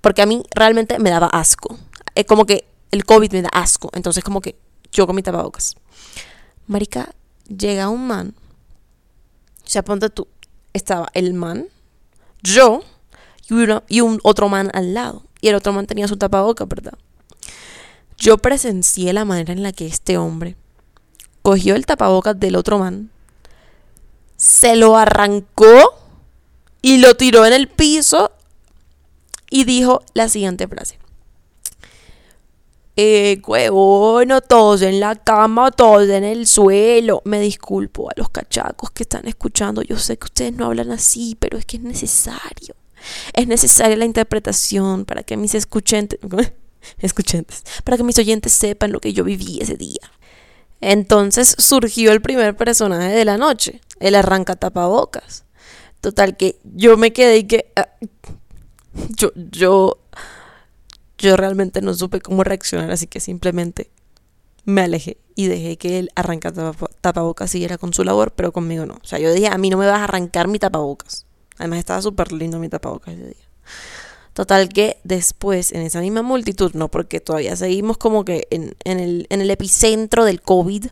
Porque 0.00 0.22
a 0.22 0.26
mí 0.26 0.42
realmente 0.54 0.98
me 0.98 1.10
daba 1.10 1.26
asco. 1.28 1.78
Es 2.14 2.26
como 2.26 2.46
que 2.46 2.66
el 2.90 3.04
COVID 3.04 3.32
me 3.32 3.42
da 3.42 3.50
asco. 3.52 3.90
Entonces 3.94 4.22
como 4.22 4.40
que 4.40 4.56
yo 4.92 5.06
con 5.06 5.16
mi 5.16 5.22
tapabocas. 5.22 5.76
Marica, 6.66 7.14
llega 7.48 7.88
un 7.88 8.06
man. 8.06 8.34
O 9.64 9.68
sea, 9.68 9.82
ponte 9.82 10.10
tú. 10.10 10.28
Estaba 10.72 11.08
el 11.14 11.34
man, 11.34 11.68
yo 12.42 12.82
y, 13.48 13.54
y 13.96 14.00
un 14.00 14.20
otro 14.22 14.48
man 14.48 14.70
al 14.74 14.94
lado. 14.94 15.22
Y 15.40 15.48
el 15.48 15.54
otro 15.54 15.72
man 15.72 15.86
tenía 15.86 16.08
su 16.08 16.16
tapabocas, 16.16 16.68
¿verdad? 16.68 16.94
Yo 18.16 18.38
presencié 18.38 19.12
la 19.12 19.24
manera 19.24 19.52
en 19.52 19.62
la 19.62 19.72
que 19.72 19.86
este 19.86 20.16
hombre 20.18 20.56
cogió 21.42 21.74
el 21.74 21.84
tapabocas 21.86 22.38
del 22.38 22.56
otro 22.56 22.78
man, 22.78 23.10
se 24.36 24.76
lo 24.76 24.96
arrancó 24.96 25.98
y 26.82 26.98
lo 26.98 27.16
tiró 27.16 27.46
en 27.46 27.52
el 27.52 27.68
piso 27.68 28.32
y 29.50 29.64
dijo 29.64 30.02
la 30.14 30.28
siguiente 30.28 30.68
frase. 30.68 30.98
Eh, 32.96 33.40
bueno, 33.44 34.40
todos 34.40 34.82
en 34.82 35.00
la 35.00 35.16
cama, 35.16 35.72
todos 35.72 36.08
en 36.08 36.22
el 36.22 36.46
suelo. 36.46 37.22
Me 37.24 37.40
disculpo 37.40 38.08
a 38.08 38.12
los 38.16 38.28
cachacos 38.28 38.90
que 38.92 39.02
están 39.02 39.26
escuchando. 39.26 39.82
Yo 39.82 39.98
sé 39.98 40.16
que 40.16 40.26
ustedes 40.26 40.52
no 40.52 40.66
hablan 40.66 40.92
así, 40.92 41.36
pero 41.38 41.58
es 41.58 41.64
que 41.66 41.78
es 41.78 41.82
necesario. 41.82 42.76
Es 43.32 43.46
necesaria 43.46 43.96
la 43.96 44.04
interpretación 44.04 45.04
para 45.04 45.22
que 45.22 45.36
mis 45.36 45.54
escuchentes, 45.56 46.20
escuchantes, 46.98 47.64
para 47.82 47.96
que 47.96 48.04
mis 48.04 48.18
oyentes 48.18 48.52
sepan 48.52 48.92
lo 48.92 49.00
que 49.00 49.12
yo 49.12 49.24
viví 49.24 49.58
ese 49.60 49.76
día. 49.76 50.00
Entonces 50.86 51.56
surgió 51.58 52.12
el 52.12 52.20
primer 52.20 52.54
personaje 52.54 53.14
de 53.14 53.24
la 53.24 53.38
noche, 53.38 53.80
el 54.00 54.14
arranca 54.14 54.54
tapabocas. 54.54 55.46
Total 56.02 56.36
que 56.36 56.58
yo 56.62 56.98
me 56.98 57.14
quedé 57.14 57.38
y 57.38 57.44
que 57.44 57.72
ah, 57.74 57.88
yo 59.16 59.32
yo 59.34 59.98
yo 61.16 61.38
realmente 61.38 61.80
no 61.80 61.94
supe 61.94 62.20
cómo 62.20 62.44
reaccionar, 62.44 62.90
así 62.90 63.06
que 63.06 63.18
simplemente 63.20 63.90
me 64.66 64.82
alejé 64.82 65.16
y 65.34 65.46
dejé 65.46 65.78
que 65.78 65.98
él 66.00 66.10
arranca 66.16 66.52
tapabocas 67.00 67.50
siguiera 67.50 67.78
con 67.78 67.94
su 67.94 68.04
labor, 68.04 68.32
pero 68.32 68.52
conmigo 68.52 68.84
no. 68.84 68.98
O 69.02 69.06
sea, 69.06 69.18
yo 69.18 69.32
dije, 69.32 69.48
a 69.48 69.56
mí 69.56 69.70
no 69.70 69.78
me 69.78 69.86
vas 69.86 70.00
a 70.00 70.04
arrancar 70.04 70.48
mi 70.48 70.58
tapabocas. 70.58 71.24
Además 71.56 71.78
estaba 71.78 72.02
súper 72.02 72.30
lindo 72.30 72.58
mi 72.58 72.68
tapabocas 72.68 73.14
ese 73.14 73.24
día. 73.24 73.48
Total 74.34 74.68
que 74.68 74.98
después, 75.04 75.70
en 75.72 75.82
esa 75.82 76.00
misma 76.00 76.22
multitud, 76.22 76.72
no 76.74 76.90
porque 76.90 77.20
todavía 77.20 77.54
seguimos 77.54 77.96
como 77.96 78.24
que 78.24 78.48
en, 78.50 78.74
el, 78.84 79.26
en 79.30 79.40
el 79.40 79.50
epicentro 79.50 80.24
del 80.24 80.42
COVID, 80.42 80.86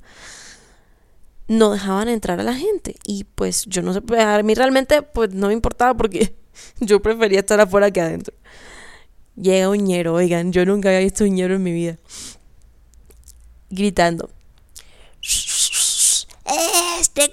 no 1.48 1.72
dejaban 1.72 2.08
entrar 2.08 2.38
a 2.38 2.44
la 2.44 2.54
gente. 2.54 2.94
Y 3.04 3.24
pues 3.24 3.64
yo 3.66 3.82
no 3.82 3.92
sé, 3.92 4.00
pues, 4.00 4.20
a 4.20 4.40
mí 4.42 4.54
realmente 4.54 5.02
pues 5.02 5.34
no 5.34 5.48
me 5.48 5.52
importaba 5.52 5.94
porque 5.94 6.36
yo 6.80 7.02
prefería 7.02 7.40
estar 7.40 7.60
afuera 7.60 7.90
que 7.90 8.00
adentro. 8.00 8.34
Llega 9.34 9.68
un 9.68 9.84
ñero, 9.84 10.14
oigan, 10.14 10.52
yo 10.52 10.64
nunca 10.64 10.90
había 10.90 11.00
visto 11.00 11.24
un 11.24 11.34
ñero 11.34 11.56
en 11.56 11.62
mi 11.62 11.72
vida. 11.72 11.98
Gritando 13.70 14.30
este 17.02 17.32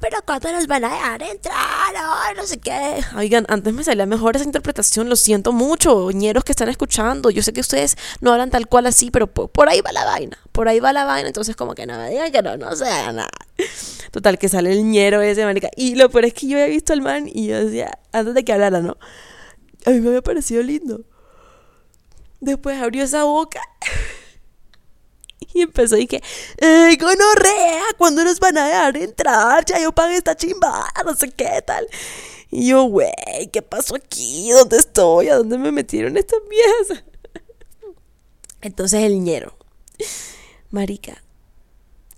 pero 0.00 0.18
cuando 0.24 0.52
nos 0.52 0.68
van 0.68 0.84
a 0.84 0.90
dejar 0.90 1.22
entrar, 1.22 1.56
no 2.36 2.46
sé 2.46 2.58
qué. 2.58 3.02
Oigan, 3.16 3.44
antes 3.48 3.74
me 3.74 3.82
salía 3.82 4.06
mejor 4.06 4.36
esa 4.36 4.44
interpretación, 4.44 5.08
lo 5.08 5.16
siento 5.16 5.52
mucho, 5.52 6.10
ñeros 6.12 6.44
que 6.44 6.52
están 6.52 6.68
escuchando. 6.68 7.30
Yo 7.30 7.42
sé 7.42 7.52
que 7.52 7.60
ustedes 7.60 7.96
no 8.20 8.30
hablan 8.32 8.50
tal 8.50 8.68
cual 8.68 8.86
así, 8.86 9.10
pero 9.10 9.26
por, 9.26 9.68
ahí 9.68 9.80
va 9.80 9.90
la 9.90 10.04
vaina, 10.04 10.38
por 10.52 10.68
ahí 10.68 10.78
va 10.78 10.92
la 10.92 11.04
vaina, 11.04 11.28
entonces 11.28 11.56
como 11.56 11.74
que 11.74 11.86
no 11.86 11.98
me 11.98 12.10
digan 12.10 12.30
que 12.30 12.40
no, 12.40 12.56
no 12.56 12.74
sea 12.76 13.12
nada. 13.12 13.28
Total, 14.12 14.38
que 14.38 14.48
sale 14.48 14.72
el 14.72 14.84
ñero 14.84 15.20
ese, 15.22 15.44
marica. 15.44 15.70
Y 15.76 15.96
lo 15.96 16.08
peor 16.08 16.26
es 16.26 16.34
que 16.34 16.46
yo 16.46 16.56
había 16.56 16.68
visto 16.68 16.92
al 16.92 17.02
man 17.02 17.28
y 17.28 17.48
yo 17.48 17.64
decía, 17.64 17.98
antes 18.12 18.34
de 18.34 18.44
que 18.44 18.52
hablara, 18.52 18.80
¿no? 18.80 18.96
A 19.86 19.90
mí 19.90 20.00
me 20.00 20.08
había 20.08 20.22
parecido 20.22 20.62
lindo. 20.62 21.00
Después 22.40 22.80
abrió 22.80 23.02
esa 23.02 23.24
boca. 23.24 23.60
Y 25.54 25.62
empezó 25.62 25.96
y 25.96 26.06
que, 26.06 26.22
¡Ey, 26.58 26.96
gonorrea! 26.96 27.82
¿Cuándo 27.98 28.24
nos 28.24 28.38
van 28.38 28.56
a 28.58 28.66
dejar 28.66 28.96
entrar? 28.96 29.64
Ya 29.64 29.80
yo 29.80 29.92
pagué 29.92 30.16
esta 30.16 30.36
chimba, 30.36 30.88
no 31.04 31.14
sé 31.14 31.30
qué 31.30 31.62
tal. 31.66 31.86
Y 32.50 32.68
yo, 32.68 32.84
güey, 32.84 33.10
¿qué 33.52 33.62
pasó 33.62 33.96
aquí? 33.96 34.50
¿Dónde 34.50 34.78
estoy? 34.78 35.28
¿A 35.28 35.36
dónde 35.36 35.58
me 35.58 35.72
metieron 35.72 36.16
estas 36.16 36.40
viejas? 36.48 37.04
Entonces 38.60 39.02
el 39.02 39.22
ñero. 39.22 39.56
Marica. 40.70 41.22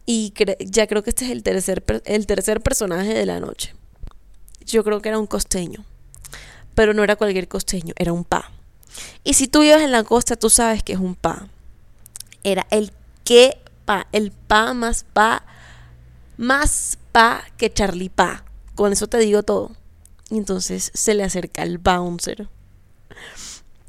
Y 0.07 0.33
ya 0.61 0.87
creo 0.87 1.03
que 1.03 1.11
este 1.11 1.27
es 1.27 1.31
el 1.31 1.43
tercer, 1.43 1.85
el 2.05 2.27
tercer 2.27 2.61
personaje 2.61 3.15
de 3.15 3.27
la 3.27 3.41
noche. 3.41 3.75
Yo 4.65 4.85
creo 4.85 5.01
que 5.01 5.11
era 5.11 5.19
un 5.19 5.27
costeño. 5.27 5.85
Pero 6.75 6.95
no 6.95 7.05
era 7.05 7.17
cualquier 7.17 7.49
costeño, 7.49 7.93
era 7.99 8.13
un 8.13 8.25
pa. 8.25 8.51
Y 9.25 9.35
si 9.35 9.47
tú 9.47 9.61
vives 9.61 9.83
en 9.83 9.93
la 9.93 10.05
costa, 10.05 10.37
tú 10.37 10.49
sabes 10.49 10.83
que 10.83 10.95
es 10.95 10.99
un 10.99 11.15
pa. 11.15 11.49
Era 12.43 12.67
el 12.71 12.93
el 14.13 14.31
pa 14.33 14.75
más 14.75 15.05
pa, 15.05 15.45
más 16.37 16.99
pa 17.13 17.45
que 17.57 17.73
Charlie 17.73 18.09
Pa. 18.09 18.45
Con 18.75 18.93
eso 18.93 19.07
te 19.07 19.19
digo 19.19 19.43
todo. 19.43 19.73
Y 20.31 20.39
entonces 20.39 20.91
se 20.95 21.15
le 21.15 21.25
acerca 21.25 21.63
el 21.63 21.79
bouncer 21.79 22.49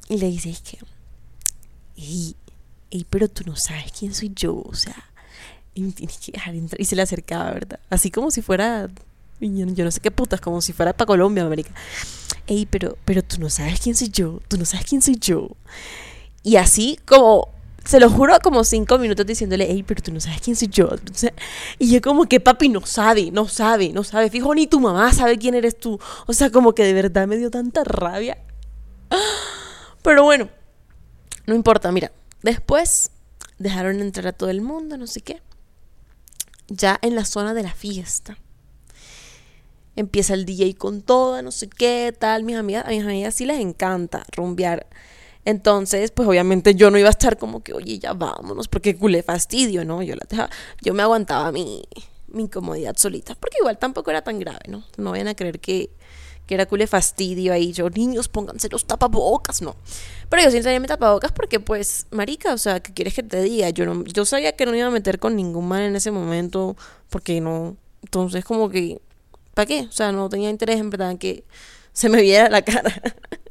y 0.09 0.17
le 0.17 0.27
dice, 0.27 0.53
que, 0.63 0.77
ey, 1.95 2.35
pero 3.09 3.29
tú 3.29 3.43
no 3.45 3.55
sabes 3.55 3.91
quién 3.97 4.13
soy 4.13 4.31
yo, 4.35 4.61
o 4.61 4.75
sea. 4.75 5.09
Y 5.73 6.85
se 6.85 6.95
le 6.95 7.01
acercaba, 7.01 7.51
¿verdad? 7.51 7.79
Así 7.89 8.11
como 8.11 8.29
si 8.29 8.41
fuera, 8.41 8.89
yo, 9.39 9.65
no 9.65 9.91
sé 9.91 10.01
qué 10.01 10.11
putas, 10.11 10.41
como 10.41 10.61
si 10.61 10.73
fuera 10.73 10.93
para 10.93 11.07
Colombia, 11.07 11.45
América. 11.45 11.71
Ey, 12.45 12.65
pero, 12.65 12.97
pero 13.05 13.23
tú 13.23 13.39
no 13.39 13.49
sabes 13.49 13.79
quién 13.79 13.95
soy 13.95 14.09
yo, 14.09 14.41
tú 14.49 14.57
no 14.57 14.65
sabes 14.65 14.85
quién 14.85 15.01
soy 15.01 15.15
yo. 15.15 15.49
Y 16.43 16.57
así 16.57 16.99
como 17.05 17.52
se 17.85 17.99
lo 17.99 18.09
juro 18.09 18.37
como 18.41 18.63
cinco 18.63 18.97
minutos 18.97 19.25
diciéndole, 19.25 19.67
hey, 19.69 19.83
pero 19.85 20.01
tú 20.01 20.13
no 20.13 20.19
sabes 20.21 20.41
quién 20.41 20.55
soy 20.55 20.69
yo. 20.69 20.89
Y 21.79 21.91
yo 21.91 22.01
como 22.01 22.25
que 22.25 22.39
papi 22.39 22.69
no 22.69 22.85
sabe, 22.85 23.29
no 23.31 23.47
sabe, 23.47 23.89
no 23.89 24.03
sabe. 24.03 24.29
Fijo, 24.29 24.55
ni 24.55 24.67
tu 24.67 24.79
mamá 24.79 25.11
sabe 25.11 25.37
quién 25.37 25.53
eres 25.53 25.77
tú. 25.77 25.99
O 26.25 26.33
sea, 26.33 26.49
como 26.49 26.73
que 26.73 26.83
de 26.83 26.93
verdad 26.93 27.27
me 27.27 27.37
dio 27.37 27.51
tanta 27.51 27.83
rabia. 27.83 28.37
Pero 30.01 30.23
bueno, 30.23 30.49
no 31.45 31.55
importa, 31.55 31.91
mira. 31.91 32.11
Después 32.41 33.11
dejaron 33.59 33.99
entrar 34.01 34.27
a 34.27 34.33
todo 34.33 34.49
el 34.49 34.61
mundo, 34.61 34.97
no 34.97 35.07
sé 35.07 35.21
qué. 35.21 35.41
Ya 36.67 36.97
en 37.01 37.15
la 37.15 37.25
zona 37.25 37.53
de 37.53 37.63
la 37.63 37.73
fiesta. 37.73 38.37
Empieza 39.95 40.33
el 40.33 40.45
DJ 40.45 40.75
con 40.75 41.01
toda, 41.01 41.41
no 41.41 41.51
sé 41.51 41.67
qué, 41.67 42.15
tal. 42.17 42.43
Mis 42.43 42.55
amigas, 42.55 42.85
a 42.85 42.89
mis 42.89 43.03
amigas 43.03 43.35
sí 43.35 43.45
les 43.45 43.59
encanta 43.59 44.25
rumbear 44.31 44.87
entonces, 45.45 46.11
pues 46.11 46.27
obviamente 46.27 46.75
yo 46.75 46.89
no 46.89 46.97
iba 46.97 47.09
a 47.09 47.11
estar 47.11 47.37
como 47.37 47.63
que, 47.63 47.73
oye, 47.73 47.99
ya 47.99 48.13
vámonos, 48.13 48.67
porque 48.67 48.95
culé 48.95 49.23
fastidio, 49.23 49.83
¿no? 49.83 50.01
Yo 50.01 50.15
la 50.15 50.25
dejaba, 50.29 50.49
yo 50.81 50.93
me 50.93 51.03
aguantaba 51.03 51.51
mi, 51.51 51.83
mi 52.27 52.43
incomodidad 52.43 52.95
solita, 52.97 53.35
porque 53.35 53.57
igual 53.59 53.77
tampoco 53.77 54.09
era 54.11 54.21
tan 54.21 54.39
grave, 54.39 54.61
¿no? 54.67 54.83
No 54.97 55.11
vayan 55.11 55.27
a 55.27 55.35
creer 55.35 55.59
que, 55.59 55.89
que 56.47 56.55
era 56.55 56.65
culé 56.65 56.87
fastidio 56.87 57.51
ahí, 57.51 57.73
yo, 57.73 57.89
niños, 57.89 58.29
pónganse 58.29 58.69
los 58.69 58.85
tapabocas, 58.85 59.61
no. 59.61 59.75
Pero 60.29 60.43
yo 60.43 60.61
tenía 60.61 60.79
mi 60.79 60.87
tapabocas 60.87 61.33
porque, 61.33 61.59
pues, 61.59 62.07
marica, 62.11 62.53
o 62.53 62.57
sea, 62.57 62.79
¿qué 62.79 62.93
quieres 62.93 63.13
que 63.13 63.23
te 63.23 63.41
diga? 63.43 63.69
Yo, 63.69 63.85
no, 63.85 64.03
yo 64.05 64.23
sabía 64.25 64.55
que 64.55 64.65
no 64.65 64.75
iba 64.75 64.87
a 64.87 64.91
meter 64.91 65.19
con 65.19 65.35
ningún 65.35 65.67
mal 65.67 65.81
en 65.81 65.95
ese 65.97 66.11
momento, 66.11 66.77
porque 67.09 67.41
no, 67.41 67.75
entonces 68.01 68.45
como 68.45 68.69
que, 68.69 69.01
¿para 69.53 69.65
qué? 69.65 69.87
O 69.89 69.91
sea, 69.91 70.13
no 70.13 70.29
tenía 70.29 70.49
interés 70.49 70.79
en 70.79 70.89
verdad 70.89 71.17
que 71.17 71.43
se 71.91 72.07
me 72.07 72.21
viera 72.21 72.49
la 72.49 72.61
cara. 72.61 72.93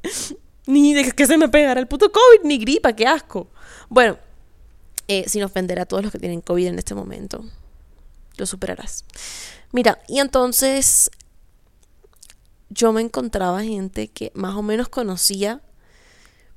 Ni 0.73 0.95
de 0.95 1.13
que 1.13 1.27
se 1.27 1.37
me 1.37 1.51
pegara 1.51 1.79
el 1.79 1.87
puto 1.87 2.11
COVID, 2.11 2.45
ni 2.45 2.57
gripa, 2.57 2.95
qué 2.95 3.07
asco. 3.07 3.51
Bueno, 3.91 4.17
eh, 5.07 5.29
sin 5.29 5.43
ofender 5.43 5.79
a 5.79 5.85
todos 5.85 6.03
los 6.03 6.11
que 6.11 6.19
tienen 6.19 6.41
COVID 6.41 6.67
en 6.69 6.79
este 6.79 6.95
momento. 6.95 7.45
Lo 8.39 8.47
superarás. 8.47 9.05
Mira, 9.73 10.01
y 10.09 10.19
entonces 10.19 11.11
yo 12.71 12.91
me 12.95 13.03
encontraba 13.03 13.63
gente 13.63 14.09
que 14.09 14.33
más 14.35 14.55
o 14.55 14.63
menos 14.63 14.89
conocía, 14.89 15.61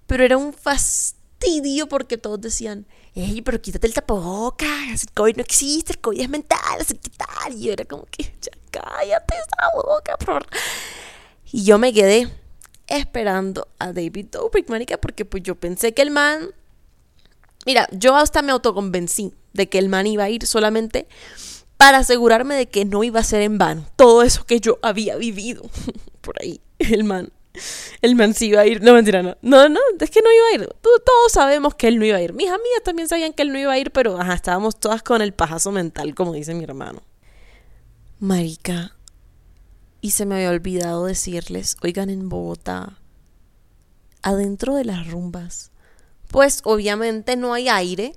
pero 0.07 0.23
era 0.23 0.37
un 0.37 0.53
fastidio 0.53 1.89
porque 1.89 2.17
todos 2.17 2.39
decían, 2.39 2.87
ey, 3.15 3.41
pero 3.41 3.61
quítate 3.61 3.85
el 3.85 3.93
tapabocas, 3.93 5.03
el 5.03 5.11
COVID 5.13 5.35
no 5.35 5.41
existe, 5.41 5.91
el 5.91 5.99
COVID 5.99 6.21
es 6.21 6.29
mental, 6.29 6.85
¿qué 6.87 7.11
tal? 7.17 7.53
Y 7.53 7.65
yo 7.65 7.73
era 7.73 7.83
como 7.83 8.05
que, 8.05 8.33
cállate 8.71 9.35
esa 9.35 9.75
boca, 9.75 10.15
por 10.19 10.47
Y 11.51 11.65
yo 11.65 11.77
me 11.77 11.91
quedé 11.91 12.44
esperando 12.87 13.67
a 13.79 13.93
David 13.93 14.27
Dobrik, 14.31 14.69
marica, 14.69 14.97
porque 14.97 15.25
pues 15.25 15.43
yo 15.43 15.55
pensé 15.55 15.93
que 15.93 16.01
el 16.01 16.11
man... 16.11 16.49
Mira, 17.65 17.87
yo 17.91 18.15
hasta 18.15 18.41
me 18.41 18.51
autoconvencí 18.51 19.33
de 19.53 19.67
que 19.67 19.79
el 19.79 19.89
man 19.89 20.05
iba 20.05 20.25
a 20.25 20.29
ir 20.29 20.45
solamente 20.45 21.07
para 21.77 21.99
asegurarme 21.99 22.55
de 22.55 22.67
que 22.67 22.85
no 22.85 23.03
iba 23.03 23.19
a 23.19 23.23
ser 23.23 23.41
en 23.41 23.57
vano 23.57 23.85
todo 23.95 24.23
eso 24.23 24.45
que 24.45 24.59
yo 24.59 24.79
había 24.81 25.15
vivido 25.15 25.63
por 26.21 26.41
ahí. 26.41 26.61
El 26.77 27.03
man, 27.03 27.31
el 28.01 28.15
man 28.15 28.33
sí 28.33 28.47
iba 28.47 28.61
a 28.61 28.67
ir. 28.67 28.81
No, 28.81 28.93
mentira, 28.93 29.23
no. 29.23 29.37
No, 29.41 29.69
no, 29.69 29.79
es 29.99 30.09
que 30.09 30.21
no 30.21 30.31
iba 30.31 30.45
a 30.47 30.63
ir. 30.63 30.75
Todos 30.81 31.31
sabemos 31.31 31.75
que 31.75 31.87
él 31.87 31.99
no 31.99 32.05
iba 32.05 32.17
a 32.17 32.21
ir. 32.21 32.33
Mis 32.33 32.49
amigas 32.49 32.83
también 32.83 33.07
sabían 33.07 33.33
que 33.33 33.43
él 33.43 33.51
no 33.51 33.59
iba 33.59 33.71
a 33.71 33.77
ir, 33.77 33.91
pero 33.91 34.19
ajá, 34.19 34.33
estábamos 34.33 34.79
todas 34.79 35.03
con 35.03 35.21
el 35.21 35.33
pajazo 35.33 35.71
mental, 35.71 36.15
como 36.15 36.33
dice 36.33 36.53
mi 36.53 36.63
hermano. 36.63 37.01
Marica, 38.19 38.94
y 40.05 40.11
se 40.11 40.27
me 40.27 40.35
había 40.35 40.51
olvidado 40.51 41.05
decirles, 41.05 41.77
oigan 41.81 42.11
en 42.11 42.29
Bogotá, 42.29 42.99
adentro 44.21 44.75
de 44.75 44.85
las 44.85 45.07
rumbas, 45.07 45.71
pues 46.29 46.61
obviamente 46.63 47.35
no 47.35 47.55
hay 47.55 47.69
aire, 47.69 48.13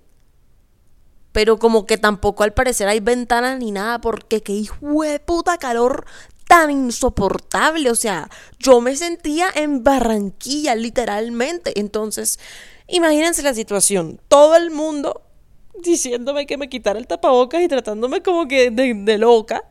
pero 1.33 1.59
como 1.59 1.87
que 1.87 1.97
tampoco 1.97 2.43
al 2.43 2.53
parecer 2.53 2.89
hay 2.89 3.01
ventanas 3.01 3.59
ni 3.59 3.71
nada, 3.71 4.03
porque 4.03 4.43
qué 4.43 4.53
hijo 4.53 5.03
de 5.03 5.19
puta 5.19 5.57
calor 5.57 6.05
tan 6.47 6.71
insoportable, 6.71 7.91
o 7.91 7.95
sea, 7.95 8.29
yo 8.59 8.83
me 8.83 8.95
sentía 8.95 9.47
en 9.55 9.83
Barranquilla 9.83 10.75
literalmente, 10.75 11.81
entonces, 11.81 12.39
imagínense 12.87 13.43
la 13.43 13.55
situación, 13.55 14.21
todo 14.29 14.57
el 14.57 14.71
mundo 14.71 15.23
diciéndome 15.83 16.47
que 16.47 16.59
me 16.59 16.69
quitara 16.69 16.99
el 16.99 17.07
tapabocas 17.07 17.63
y 17.63 17.69
tratándome 17.69 18.21
como 18.23 18.47
que 18.47 18.71
de, 18.71 18.93
de 18.93 19.17
loca. 19.17 19.65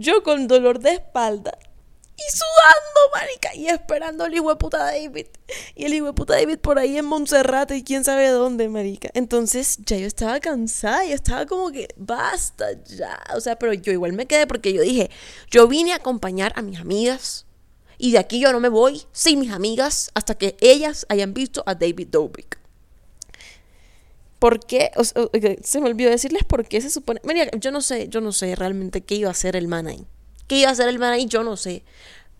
Yo 0.00 0.22
con 0.22 0.46
dolor 0.46 0.78
de 0.78 0.92
espalda 0.92 1.58
y 2.16 2.32
sudando, 2.32 3.00
marica, 3.14 3.52
y 3.56 3.66
esperando 3.66 4.22
al 4.22 4.32
hijo 4.32 4.48
de 4.48 4.54
puta 4.54 4.78
David. 4.78 5.26
Y 5.74 5.86
el 5.86 5.94
hijo 5.94 6.06
de 6.06 6.12
puta 6.12 6.34
David 6.34 6.58
por 6.60 6.78
ahí 6.78 6.96
en 6.98 7.04
Montserrat 7.04 7.72
y 7.72 7.82
quién 7.82 8.04
sabe 8.04 8.28
dónde, 8.28 8.68
marica. 8.68 9.10
Entonces 9.14 9.78
ya 9.84 9.96
yo 9.96 10.06
estaba 10.06 10.38
cansada, 10.38 11.04
y 11.04 11.10
estaba 11.10 11.46
como 11.46 11.72
que, 11.72 11.88
basta 11.96 12.80
ya. 12.84 13.18
O 13.34 13.40
sea, 13.40 13.58
pero 13.58 13.72
yo 13.72 13.90
igual 13.90 14.12
me 14.12 14.26
quedé 14.26 14.46
porque 14.46 14.72
yo 14.72 14.82
dije, 14.82 15.10
yo 15.50 15.66
vine 15.66 15.92
a 15.92 15.96
acompañar 15.96 16.52
a 16.54 16.62
mis 16.62 16.78
amigas 16.78 17.44
Y 17.98 18.12
de 18.12 18.18
aquí 18.18 18.38
yo 18.38 18.52
no 18.52 18.60
me 18.60 18.68
voy 18.68 19.02
sin 19.10 19.40
mis 19.40 19.50
amigas 19.50 20.12
hasta 20.14 20.36
que 20.36 20.56
ellas 20.60 21.06
hayan 21.08 21.34
visto 21.34 21.64
a 21.66 21.74
David 21.74 22.06
Dobrik. 22.12 22.67
¿Por 24.38 24.60
qué? 24.60 24.90
se 25.62 25.80
me 25.80 25.88
olvidó 25.88 26.10
decirles 26.10 26.44
por 26.44 26.66
qué 26.66 26.80
se 26.80 26.90
supone. 26.90 27.20
Mira, 27.24 27.50
yo 27.58 27.72
no 27.72 27.80
sé, 27.80 28.08
yo 28.08 28.20
no 28.20 28.32
sé 28.32 28.54
realmente 28.54 29.00
qué 29.00 29.16
iba 29.16 29.28
a 29.28 29.32
hacer 29.32 29.56
el 29.56 29.66
man 29.66 29.88
ahí. 29.88 30.06
¿Qué 30.46 30.60
iba 30.60 30.68
a 30.68 30.72
hacer 30.72 30.88
el 30.88 30.98
man 30.98 31.12
ahí? 31.12 31.26
Yo 31.26 31.42
no 31.42 31.56
sé. 31.56 31.82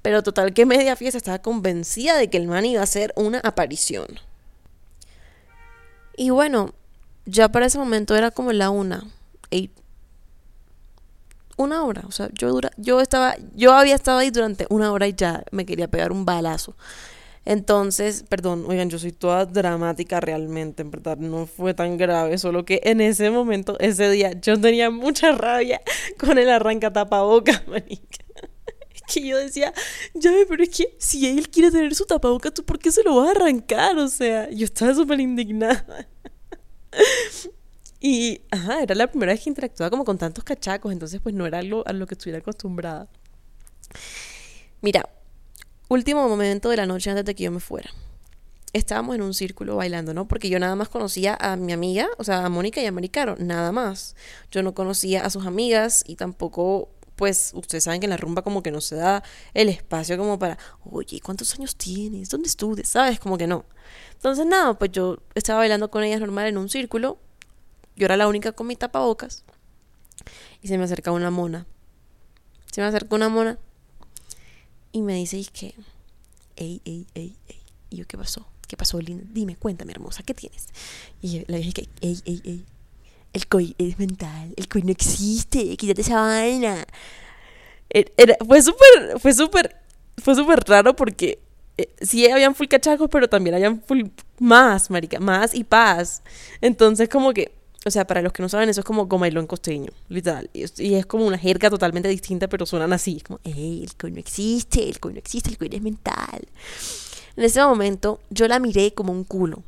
Pero 0.03 0.23
total 0.23 0.55
que 0.55 0.65
media 0.65 0.95
fiesta 0.97 1.19
estaba 1.19 1.41
convencida 1.41 2.17
de 2.17 2.31
que 2.31 2.37
el 2.37 2.47
man 2.47 2.65
iba 2.65 2.81
a 2.81 2.85
hacer 2.85 3.13
una 3.17 3.41
aparición. 3.41 4.07
Y 6.17 6.31
bueno, 6.31 6.73
ya 7.27 7.51
para 7.51 7.67
ese 7.67 7.79
momento 7.79 8.17
era 8.17 8.31
como 8.31 8.53
la 8.53 8.71
una. 8.71 9.05
Una 11.57 11.83
hora. 11.83 12.05
O 12.07 12.13
sea, 12.13 12.29
yo 12.33 12.49
dura, 12.51 12.71
yo 12.77 13.01
estaba, 13.01 13.35
yo 13.55 13.73
había 13.73 13.97
estado 13.97 14.19
ahí 14.19 14.31
durante 14.31 14.67
una 14.71 14.93
hora 14.93 15.09
y 15.09 15.15
ya 15.15 15.43
me 15.51 15.67
quería 15.67 15.89
pegar 15.89 16.13
un 16.13 16.25
balazo. 16.25 16.77
Entonces, 17.49 18.25
perdón, 18.29 18.67
oigan, 18.69 18.91
yo 18.91 18.99
soy 18.99 19.11
toda 19.11 19.47
dramática 19.47 20.21
realmente, 20.21 20.83
en 20.83 20.91
verdad, 20.91 21.17
no 21.17 21.47
fue 21.47 21.73
tan 21.73 21.97
grave, 21.97 22.37
solo 22.37 22.67
que 22.67 22.83
en 22.85 23.01
ese 23.01 23.31
momento, 23.31 23.79
ese 23.81 24.11
día, 24.11 24.39
yo 24.39 24.61
tenía 24.61 24.91
mucha 24.91 25.33
rabia 25.33 25.81
con 26.19 26.37
el 26.37 26.51
arranca 26.51 26.93
tapabocas, 26.93 27.67
manica. 27.67 28.19
Que 29.11 29.27
yo 29.27 29.39
decía, 29.39 29.73
ya 30.13 30.31
pero 30.47 30.63
es 30.63 30.69
que 30.69 30.95
si 30.99 31.27
él 31.27 31.49
quiere 31.49 31.71
tener 31.71 31.95
su 31.95 32.05
tapabocas, 32.05 32.53
¿tú 32.53 32.65
por 32.67 32.79
qué 32.79 32.93
se 32.93 33.03
lo 33.03 33.17
vas 33.17 33.29
a 33.29 33.31
arrancar? 33.31 33.97
O 33.97 34.09
sea, 34.09 34.51
yo 34.51 34.67
estaba 34.67 34.93
súper 34.93 35.19
indignada. 35.19 36.07
Y, 38.01 38.43
ajá, 38.53 38.81
era 38.81 38.95
la 38.95 39.09
primera 39.09 39.33
vez 39.33 39.43
que 39.43 39.51
interactuaba 39.51 39.91
como 39.91 40.05
con 40.05 40.19
tantos 40.19 40.45
cachacos, 40.45 40.93
entonces 40.93 41.21
pues 41.21 41.35
no 41.35 41.47
era 41.47 41.59
algo 41.59 41.83
a 41.85 41.93
lo 41.93 42.07
que 42.07 42.15
estuviera 42.15 42.39
acostumbrada. 42.39 43.09
Mira, 44.81 45.09
Último 45.91 46.29
momento 46.29 46.69
de 46.69 46.77
la 46.77 46.85
noche 46.85 47.09
antes 47.09 47.25
de 47.25 47.35
que 47.35 47.45
yo 47.45 47.51
me 47.51 47.61
fuera. 47.61 47.91
Estábamos 48.75 49.15
en 49.15 49.23
un 49.23 49.33
círculo 49.33 49.77
bailando, 49.77 50.13
¿no? 50.13 50.29
Porque 50.29 50.51
yo 50.51 50.59
nada 50.59 50.77
más 50.77 50.91
conocía 50.91 51.35
a 51.41 51.57
mi 51.57 51.73
amiga, 51.73 52.09
o 52.19 52.25
sea, 52.25 52.45
a 52.45 52.49
Mónica 52.51 52.83
y 52.83 52.85
a 52.85 52.93
Maricaro, 52.93 53.37
nada 53.39 53.73
más. 53.73 54.15
Yo 54.51 54.63
no 54.63 54.75
conocía 54.75 55.25
a 55.25 55.31
sus 55.31 55.47
amigas 55.47 56.05
y 56.07 56.17
tampoco, 56.17 56.91
pues, 57.17 57.53
ustedes 57.55 57.85
saben 57.85 58.01
que 58.01 58.05
en 58.05 58.11
la 58.11 58.19
rumba 58.19 58.43
como 58.43 58.63
que 58.63 58.71
no 58.71 58.83
se 58.83 58.97
da 58.97 59.23
el 59.55 59.71
espacio 59.71 60.19
como 60.19 60.39
para, 60.39 60.59
oye, 60.85 61.21
¿cuántos 61.23 61.55
años 61.55 61.75
tienes? 61.75 62.29
¿Dónde 62.29 62.49
estudias? 62.49 62.91
¿Sabes? 62.91 63.19
Como 63.19 63.39
que 63.39 63.47
no. 63.47 63.65
Entonces, 64.13 64.45
nada, 64.45 64.79
pues 64.79 64.93
yo 64.93 65.21
estaba 65.35 65.61
bailando 65.61 65.91
con 65.91 66.05
ellas 66.05 66.21
normal 66.21 66.49
en 66.49 66.59
un 66.59 66.69
círculo. 66.69 67.19
Yo 67.97 68.05
era 68.05 68.19
la 68.19 68.29
única 68.29 68.53
con 68.53 68.67
mi 68.67 68.77
tapabocas. 68.77 69.43
Y 70.61 70.69
se 70.69 70.77
me 70.77 70.85
acerca 70.85 71.13
una 71.13 71.31
mona. 71.31 71.67
Se 72.71 72.83
me 72.83 72.87
acerca 72.87 73.17
una 73.17 73.31
mona 73.31 73.59
y 74.93 75.03
me 75.03 75.15
dice, 75.15 75.45
que, 75.53 75.75
ey, 76.57 76.81
ey, 76.85 77.07
ey, 77.15 77.37
ey. 77.49 77.61
Y 77.91 77.97
yo, 77.97 78.07
¿qué 78.07 78.19
pasó? 78.19 78.47
¿Qué 78.67 78.77
pasó, 78.77 79.01
Linda? 79.01 79.25
Dime, 79.31 79.57
cuéntame, 79.57 79.93
hermosa, 79.93 80.23
¿qué 80.23 80.35
tienes? 80.35 80.67
Y 81.23 81.39
yo 81.39 81.43
le 81.47 81.59
dije 81.59 81.73
que, 81.73 81.89
ey, 82.01 82.21
ey, 82.25 82.43
ey. 82.45 82.65
El 83.33 83.47
COI 83.47 83.75
es 83.79 83.99
mental, 83.99 84.55
el 84.57 84.69
COI 84.69 84.83
no 84.83 84.91
existe, 84.91 85.77
quítate 85.77 86.01
esa 86.01 86.21
vaina. 86.21 86.87
Er, 87.91 88.13
era, 88.17 88.37
fue 88.47 88.63
súper, 88.63 89.19
fue 89.21 89.33
súper, 89.35 89.77
fue 90.17 90.35
súper 90.35 90.61
raro 90.67 90.97
porque 90.97 91.39
eh, 91.77 91.89
sí 92.01 92.29
habían 92.29 92.55
full 92.55 92.67
cachacos, 92.67 93.09
pero 93.11 93.29
también 93.29 93.55
habían 93.55 93.83
full 93.83 94.05
más, 94.39 94.91
marica, 94.91 95.21
más 95.21 95.55
y 95.55 95.65
paz. 95.65 96.23
Entonces 96.61 97.09
como 97.09 97.33
que 97.33 97.58
o 97.87 97.91
sea, 97.91 98.07
para 98.07 98.23
los 98.23 98.33
que 98.33 98.43
no 98.43 98.49
saben, 98.49 98.69
eso 98.69 98.81
es 98.81 98.85
como 98.85 99.07
gomailón 99.07 99.47
costeño, 99.47 99.93
literal. 100.09 100.51
Y 100.53 100.95
es, 100.95 101.07
como 101.07 101.27
una 101.27 101.39
jerga 101.39 101.71
totalmente 101.71 102.09
distinta, 102.09 102.49
pero 102.49 102.67
suenan 102.67 102.93
así. 102.93 103.19
Es 103.19 103.23
como, 103.23 103.41
¡ey, 103.45 103.85
el 103.85 103.95
coño 103.95 104.19
existe! 104.19 104.89
El 104.89 104.99
coño 104.99 105.19
existe, 105.19 105.51
el 105.51 105.59
coño 105.59 105.77
es 105.77 105.83
mental. 105.83 106.49
En 107.37 107.45
ese 107.45 107.63
momento, 107.63 108.21
yo 108.31 108.49
la 108.49 108.59
miré 108.59 108.93
como 108.95 109.13
un 109.13 109.25
culo. 109.25 109.63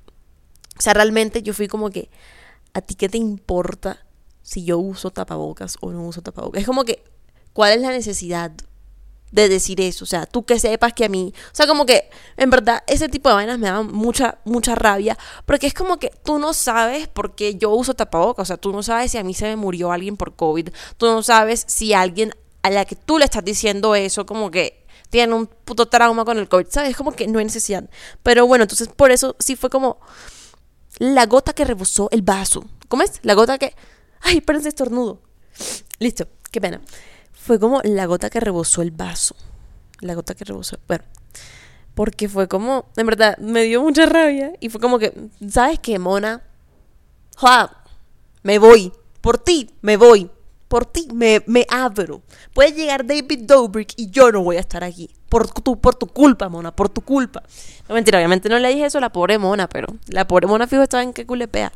O 0.76 0.82
sea, 0.82 0.92
realmente 0.92 1.42
yo 1.42 1.54
fui 1.54 1.68
como 1.68 1.90
que, 1.90 2.10
¿a 2.74 2.80
ti 2.80 2.94
qué 2.94 3.08
te 3.08 3.18
importa 3.18 4.04
si 4.42 4.64
yo 4.64 4.78
uso 4.78 5.10
tapabocas 5.10 5.76
o 5.80 5.92
no 5.92 6.04
uso 6.04 6.20
tapabocas? 6.20 6.60
Es 6.60 6.66
como 6.66 6.84
que, 6.84 7.04
¿cuál 7.52 7.72
es 7.72 7.80
la 7.80 7.90
necesidad? 7.90 8.52
De 9.30 9.48
decir 9.48 9.80
eso. 9.80 10.04
O 10.04 10.06
sea, 10.06 10.26
tú 10.26 10.44
que 10.44 10.58
sepas 10.58 10.92
que 10.92 11.04
a 11.04 11.08
mí. 11.08 11.32
O 11.46 11.54
sea, 11.54 11.66
como 11.66 11.86
que 11.86 12.10
en 12.36 12.50
verdad 12.50 12.82
ese 12.86 13.08
tipo 13.08 13.28
de 13.28 13.36
vainas 13.36 13.58
me 13.58 13.68
dan 13.68 13.92
mucha, 13.92 14.38
mucha 14.44 14.74
rabia. 14.74 15.16
Porque 15.46 15.66
es 15.66 15.74
como 15.74 15.98
que 15.98 16.12
tú 16.24 16.38
no 16.38 16.52
sabes 16.52 17.08
por 17.08 17.34
qué 17.34 17.56
yo 17.56 17.70
uso 17.70 17.94
tapabocas. 17.94 18.44
O 18.44 18.46
sea, 18.46 18.56
tú 18.56 18.72
no 18.72 18.82
sabes 18.82 19.12
si 19.12 19.18
a 19.18 19.24
mí 19.24 19.34
se 19.34 19.46
me 19.46 19.56
murió 19.56 19.92
alguien 19.92 20.16
por 20.16 20.34
COVID. 20.34 20.70
Tú 20.96 21.06
no 21.06 21.22
sabes 21.22 21.64
si 21.66 21.92
alguien 21.92 22.34
a 22.62 22.70
la 22.70 22.84
que 22.84 22.96
tú 22.96 23.18
le 23.18 23.24
estás 23.24 23.44
diciendo 23.44 23.94
eso, 23.94 24.26
como 24.26 24.50
que 24.50 24.84
tiene 25.08 25.34
un 25.34 25.46
puto 25.46 25.86
trauma 25.86 26.24
con 26.24 26.38
el 26.38 26.48
COVID. 26.48 26.66
¿Sabes? 26.68 26.90
Es 26.90 26.96
como 26.96 27.12
que 27.12 27.26
no 27.26 27.38
hay 27.38 27.44
necesidad. 27.44 27.88
Pero 28.22 28.46
bueno, 28.46 28.64
entonces 28.64 28.88
por 28.88 29.10
eso 29.10 29.36
sí 29.38 29.56
fue 29.56 29.70
como 29.70 29.98
la 30.98 31.26
gota 31.26 31.52
que 31.52 31.64
rebosó 31.64 32.08
el 32.10 32.22
vaso. 32.22 32.64
¿Cómo 32.88 33.02
es? 33.02 33.20
La 33.22 33.34
gota 33.34 33.58
que. 33.58 33.74
Ay, 34.22 34.38
espérense, 34.38 34.68
estornudo. 34.68 35.22
Listo, 35.98 36.26
qué 36.50 36.60
pena 36.60 36.80
fue 37.42 37.58
como 37.58 37.80
la 37.82 38.06
gota 38.06 38.28
que 38.30 38.38
rebosó 38.38 38.82
el 38.82 38.90
vaso. 38.90 39.34
La 40.00 40.14
gota 40.14 40.34
que 40.34 40.44
rebosó. 40.44 40.78
Bueno, 40.86 41.04
porque 41.94 42.28
fue 42.28 42.48
como, 42.48 42.86
en 42.96 43.06
verdad, 43.06 43.36
me 43.38 43.62
dio 43.62 43.82
mucha 43.82 44.06
rabia 44.06 44.52
y 44.60 44.68
fue 44.68 44.80
como 44.80 44.98
que, 44.98 45.12
¿sabes 45.48 45.78
qué, 45.78 45.98
mona? 45.98 46.42
¡Joa! 47.36 47.84
Me 48.42 48.58
voy. 48.58 48.92
Por 49.20 49.38
ti, 49.38 49.70
me 49.82 49.96
voy. 49.96 50.30
Por 50.70 50.86
ti, 50.86 51.08
me, 51.12 51.42
me 51.46 51.66
abro. 51.68 52.22
Puede 52.54 52.70
llegar 52.70 53.04
David 53.04 53.40
Dobrik 53.40 53.92
y 53.96 54.08
yo 54.08 54.30
no 54.30 54.44
voy 54.44 54.56
a 54.56 54.60
estar 54.60 54.84
aquí. 54.84 55.10
Por 55.28 55.50
tu, 55.50 55.80
por 55.80 55.96
tu 55.96 56.06
culpa, 56.06 56.48
mona, 56.48 56.70
por 56.70 56.88
tu 56.88 57.00
culpa. 57.00 57.42
No 57.88 57.96
mentira, 57.96 58.18
obviamente 58.18 58.48
no 58.48 58.56
le 58.56 58.68
dije 58.68 58.84
eso 58.84 58.98
a 58.98 59.00
la 59.00 59.10
pobre 59.10 59.36
mona, 59.36 59.68
pero 59.68 59.88
la 60.06 60.28
pobre 60.28 60.46
mona 60.46 60.68
fijo 60.68 60.84
estaba 60.84 61.02
en 61.02 61.12
que 61.12 61.26
culepea. 61.26 61.72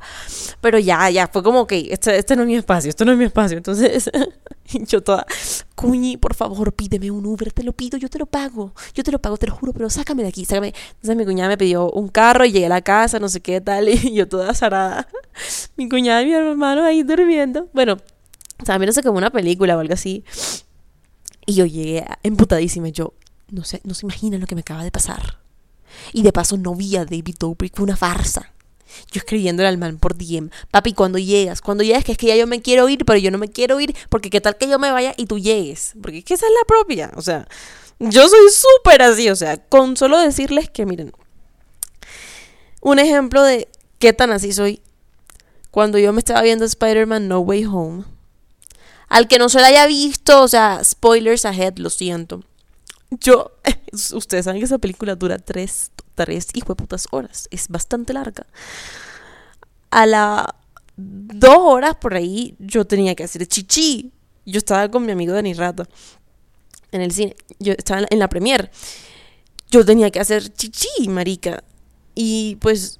Pero 0.60 0.78
ya, 0.78 1.10
ya, 1.10 1.26
fue 1.26 1.42
como 1.42 1.66
que 1.66 1.88
este, 1.90 2.16
este 2.16 2.36
no 2.36 2.42
es 2.42 2.48
mi 2.48 2.54
espacio, 2.54 2.88
esto 2.88 3.04
no 3.04 3.10
es 3.10 3.18
mi 3.18 3.24
espacio. 3.24 3.56
Entonces, 3.56 4.08
yo 4.86 5.02
toda, 5.02 5.26
cuñi, 5.74 6.16
por 6.16 6.34
favor, 6.34 6.72
pídeme 6.72 7.10
un 7.10 7.26
Uber, 7.26 7.52
te 7.52 7.64
lo 7.64 7.72
pido, 7.72 7.98
yo 7.98 8.08
te 8.08 8.20
lo 8.20 8.26
pago. 8.26 8.74
Yo 8.94 9.02
te 9.02 9.10
lo 9.10 9.18
pago, 9.18 9.36
te 9.38 9.48
lo 9.48 9.56
juro, 9.56 9.72
pero 9.72 9.90
sácame 9.90 10.22
de 10.22 10.28
aquí, 10.28 10.44
sácame. 10.44 10.72
Entonces 10.94 11.16
mi 11.16 11.24
cuñada 11.24 11.48
me 11.48 11.58
pidió 11.58 11.90
un 11.90 12.06
carro 12.06 12.44
y 12.44 12.52
llegué 12.52 12.66
a 12.66 12.68
la 12.68 12.82
casa, 12.82 13.18
no 13.18 13.28
sé 13.28 13.40
qué 13.40 13.60
tal, 13.60 13.88
y 13.88 14.14
yo 14.14 14.28
toda 14.28 14.54
zarada. 14.54 15.08
Mi 15.76 15.88
cuñada 15.88 16.22
y 16.22 16.26
mi 16.26 16.32
hermano 16.32 16.84
ahí 16.84 17.02
durmiendo. 17.02 17.68
Bueno, 17.72 17.96
o 18.60 18.64
sea, 18.64 18.92
sé 18.92 19.02
como 19.02 19.18
una 19.18 19.30
película 19.30 19.76
o 19.76 19.80
algo 19.80 19.94
así. 19.94 20.24
Y 21.46 21.54
yo 21.54 21.66
llegué 21.66 22.04
emputadísima. 22.22 22.88
Yo, 22.88 23.14
no 23.50 23.64
sé, 23.64 23.80
no 23.84 23.94
se 23.94 24.06
imaginan 24.06 24.40
lo 24.40 24.46
que 24.46 24.54
me 24.54 24.62
acaba 24.62 24.84
de 24.84 24.90
pasar. 24.90 25.38
Y 26.12 26.22
de 26.22 26.32
paso 26.32 26.56
no 26.56 26.74
vi 26.74 26.96
a 26.96 27.04
David 27.04 27.36
Dobrik, 27.38 27.74
fue 27.74 27.84
una 27.84 27.96
farsa. 27.96 28.54
Yo 29.10 29.18
escribiéndole 29.18 29.68
al 29.68 29.78
man 29.78 29.98
por 29.98 30.16
DM, 30.16 30.50
papi, 30.70 30.92
cuando 30.92 31.18
llegas, 31.18 31.60
cuando 31.60 31.82
llegas, 31.82 32.04
que 32.04 32.12
es 32.12 32.18
que 32.18 32.28
ya 32.28 32.36
yo 32.36 32.46
me 32.46 32.62
quiero 32.62 32.88
ir, 32.88 33.04
pero 33.04 33.18
yo 33.18 33.30
no 33.30 33.38
me 33.38 33.48
quiero 33.48 33.80
ir, 33.80 33.94
porque 34.08 34.30
qué 34.30 34.40
tal 34.40 34.56
que 34.56 34.68
yo 34.68 34.78
me 34.78 34.90
vaya 34.92 35.14
y 35.16 35.26
tú 35.26 35.38
llegues, 35.38 35.94
porque 36.00 36.18
es 36.18 36.24
que 36.24 36.34
esa 36.34 36.46
es 36.46 36.52
la 36.52 36.64
propia, 36.66 37.10
o 37.16 37.22
sea, 37.22 37.48
yo 37.98 38.28
soy 38.28 38.48
súper 38.50 39.02
así, 39.02 39.30
o 39.30 39.36
sea, 39.36 39.56
con 39.56 39.96
solo 39.96 40.18
decirles 40.18 40.70
que 40.70 40.86
miren, 40.86 41.12
un 42.80 42.98
ejemplo 42.98 43.42
de 43.42 43.68
qué 43.98 44.12
tan 44.12 44.30
así 44.30 44.52
soy, 44.52 44.80
cuando 45.70 45.98
yo 45.98 46.12
me 46.12 46.20
estaba 46.20 46.42
viendo 46.42 46.64
Spider-Man 46.64 47.26
No 47.26 47.40
Way 47.40 47.64
Home, 47.64 48.04
al 49.14 49.28
que 49.28 49.38
no 49.38 49.48
se 49.48 49.60
la 49.60 49.68
haya 49.68 49.86
visto, 49.86 50.42
o 50.42 50.48
sea, 50.48 50.82
spoilers 50.82 51.44
ahead, 51.44 51.76
lo 51.76 51.88
siento. 51.88 52.42
Yo, 53.12 53.52
ustedes 54.12 54.44
saben 54.44 54.60
que 54.60 54.64
esa 54.64 54.78
película 54.78 55.14
dura 55.14 55.38
tres, 55.38 55.92
tres 56.16 56.48
hijo 56.52 56.74
de 56.74 56.74
putas 56.74 57.06
horas. 57.12 57.46
Es 57.52 57.68
bastante 57.68 58.12
larga. 58.12 58.44
A 59.90 60.06
la 60.06 60.56
dos 60.96 61.58
horas 61.58 61.94
por 61.94 62.14
ahí 62.14 62.56
yo 62.58 62.86
tenía 62.86 63.14
que 63.14 63.22
hacer 63.22 63.46
chichi. 63.46 64.10
Yo 64.46 64.58
estaba 64.58 64.90
con 64.90 65.06
mi 65.06 65.12
amigo 65.12 65.32
Dani 65.32 65.54
Rata 65.54 65.84
en 66.90 67.00
el 67.00 67.12
cine. 67.12 67.36
Yo 67.60 67.74
estaba 67.74 68.04
en 68.10 68.18
la 68.18 68.28
premier. 68.28 68.68
Yo 69.70 69.84
tenía 69.84 70.10
que 70.10 70.18
hacer 70.18 70.52
chichi, 70.52 71.08
marica. 71.08 71.62
Y 72.16 72.56
pues 72.56 72.98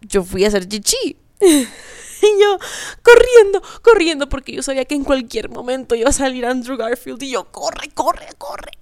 yo 0.00 0.24
fui 0.24 0.44
a 0.44 0.48
hacer 0.48 0.66
chichi. 0.68 1.16
Y 2.26 2.42
yo 2.42 2.58
corriendo, 3.02 3.62
corriendo, 3.82 4.28
porque 4.28 4.52
yo 4.52 4.62
sabía 4.62 4.84
que 4.84 4.94
en 4.94 5.04
cualquier 5.04 5.48
momento 5.48 5.94
iba 5.94 6.08
a 6.10 6.12
salir 6.12 6.46
Andrew 6.46 6.76
Garfield. 6.76 7.22
Y 7.22 7.30
yo, 7.30 7.50
corre, 7.52 7.90
corre, 7.94 8.28
corre. 8.38 8.72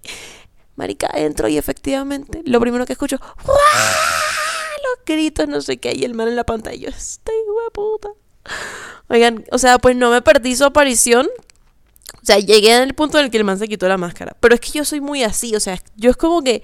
Marica, 0.76 1.08
entro 1.14 1.48
y 1.48 1.56
efectivamente, 1.56 2.42
lo 2.44 2.60
primero 2.60 2.84
que 2.84 2.94
escucho, 2.94 3.18
los 3.46 5.04
gritos, 5.06 5.46
no 5.48 5.60
sé 5.60 5.76
qué, 5.76 5.94
y 5.94 6.04
el 6.04 6.14
man 6.14 6.28
en 6.28 6.36
la 6.36 6.44
pantalla. 6.44 6.76
Yo, 6.76 6.88
este 6.88 7.32
puta. 7.72 8.08
Oigan, 9.08 9.44
o 9.50 9.58
sea, 9.58 9.78
pues 9.78 9.96
no 9.96 10.10
me 10.10 10.22
perdí 10.22 10.56
su 10.56 10.64
aparición. 10.64 11.28
O 12.22 12.26
sea, 12.26 12.38
llegué 12.38 12.72
al 12.72 12.94
punto 12.94 13.18
en 13.18 13.26
el 13.26 13.30
que 13.30 13.36
el 13.36 13.44
man 13.44 13.58
se 13.58 13.68
quitó 13.68 13.86
la 13.86 13.98
máscara. 13.98 14.36
Pero 14.40 14.54
es 14.54 14.60
que 14.60 14.70
yo 14.70 14.84
soy 14.84 15.00
muy 15.00 15.22
así, 15.22 15.54
o 15.54 15.60
sea, 15.60 15.78
yo 15.96 16.10
es 16.10 16.16
como 16.16 16.42
que 16.42 16.62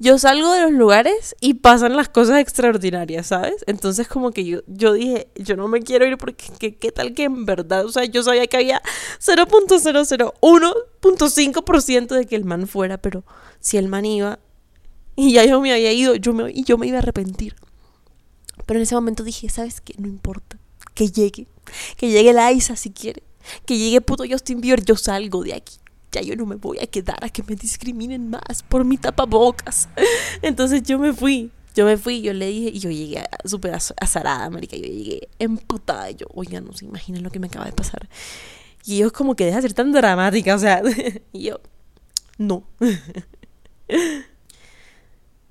yo 0.00 0.16
salgo 0.18 0.52
de 0.52 0.62
los 0.62 0.70
lugares 0.72 1.34
y 1.40 1.54
pasan 1.54 1.96
las 1.96 2.08
cosas 2.08 2.38
extraordinarias, 2.38 3.26
¿sabes? 3.26 3.64
Entonces 3.66 4.06
como 4.06 4.30
que 4.30 4.44
yo, 4.44 4.60
yo 4.68 4.92
dije, 4.92 5.26
yo 5.34 5.56
no 5.56 5.66
me 5.66 5.82
quiero 5.82 6.06
ir 6.06 6.16
porque 6.18 6.76
¿qué, 6.78 6.92
tal 6.92 7.14
que 7.14 7.24
en 7.24 7.44
verdad, 7.44 7.84
o 7.84 7.90
sea, 7.90 8.04
yo 8.04 8.22
sabía 8.22 8.46
que 8.46 8.58
había 8.58 8.80
0.001.5% 9.20 12.14
de 12.14 12.26
que 12.26 12.36
el 12.36 12.44
man 12.44 12.68
fuera, 12.68 12.98
pero 12.98 13.24
si 13.58 13.76
el 13.76 13.88
man 13.88 14.04
iba 14.04 14.38
y 15.16 15.32
ya 15.32 15.44
yo 15.44 15.60
me 15.60 15.72
había 15.72 15.92
ido, 15.92 16.14
yo 16.14 16.32
me, 16.32 16.52
y 16.52 16.62
yo 16.62 16.78
me 16.78 16.86
iba 16.86 16.98
a 16.98 17.00
arrepentir. 17.00 17.56
Pero 18.66 18.78
en 18.78 18.82
ese 18.82 18.94
momento 18.94 19.24
dije, 19.24 19.48
¿sabes 19.48 19.80
qué? 19.80 19.94
No 19.98 20.06
importa, 20.06 20.60
que 20.94 21.10
llegue, 21.10 21.48
que 21.96 22.08
llegue 22.08 22.32
la 22.32 22.52
Isa 22.52 22.76
si 22.76 22.90
quiere, 22.90 23.24
que 23.66 23.76
llegue 23.76 24.00
puto 24.00 24.22
Justin 24.30 24.60
Bieber, 24.60 24.84
yo 24.84 24.94
salgo 24.96 25.42
de 25.42 25.54
aquí 25.54 25.80
ya 26.12 26.22
yo 26.22 26.36
no 26.36 26.46
me 26.46 26.56
voy 26.56 26.78
a 26.78 26.86
quedar 26.86 27.22
a 27.22 27.28
que 27.28 27.42
me 27.42 27.54
discriminen 27.54 28.30
más 28.30 28.62
por 28.68 28.84
mi 28.84 28.96
tapabocas. 28.96 29.88
Entonces 30.42 30.82
yo 30.82 30.98
me 30.98 31.12
fui. 31.12 31.50
Yo 31.74 31.84
me 31.84 31.96
fui, 31.96 32.22
yo 32.22 32.32
le 32.32 32.46
dije, 32.46 32.70
y 32.70 32.80
yo 32.80 32.90
llegué 32.90 33.22
súper 33.44 33.74
azarada, 33.74 34.50
marica. 34.50 34.76
Yo 34.76 34.82
llegué 34.82 35.28
emputada. 35.38 36.10
Yo, 36.10 36.26
oiga, 36.34 36.60
no 36.60 36.72
se 36.72 36.86
imaginan 36.86 37.22
lo 37.22 37.30
que 37.30 37.38
me 37.38 37.46
acaba 37.46 37.66
de 37.66 37.72
pasar. 37.72 38.08
Y 38.84 38.96
ellos, 38.96 39.12
como 39.12 39.36
que 39.36 39.44
deja 39.44 39.58
de 39.58 39.62
ser 39.62 39.74
tan 39.74 39.92
dramática, 39.92 40.56
o 40.56 40.58
sea. 40.58 40.82
y 41.32 41.44
yo, 41.44 41.60
no. 42.36 42.64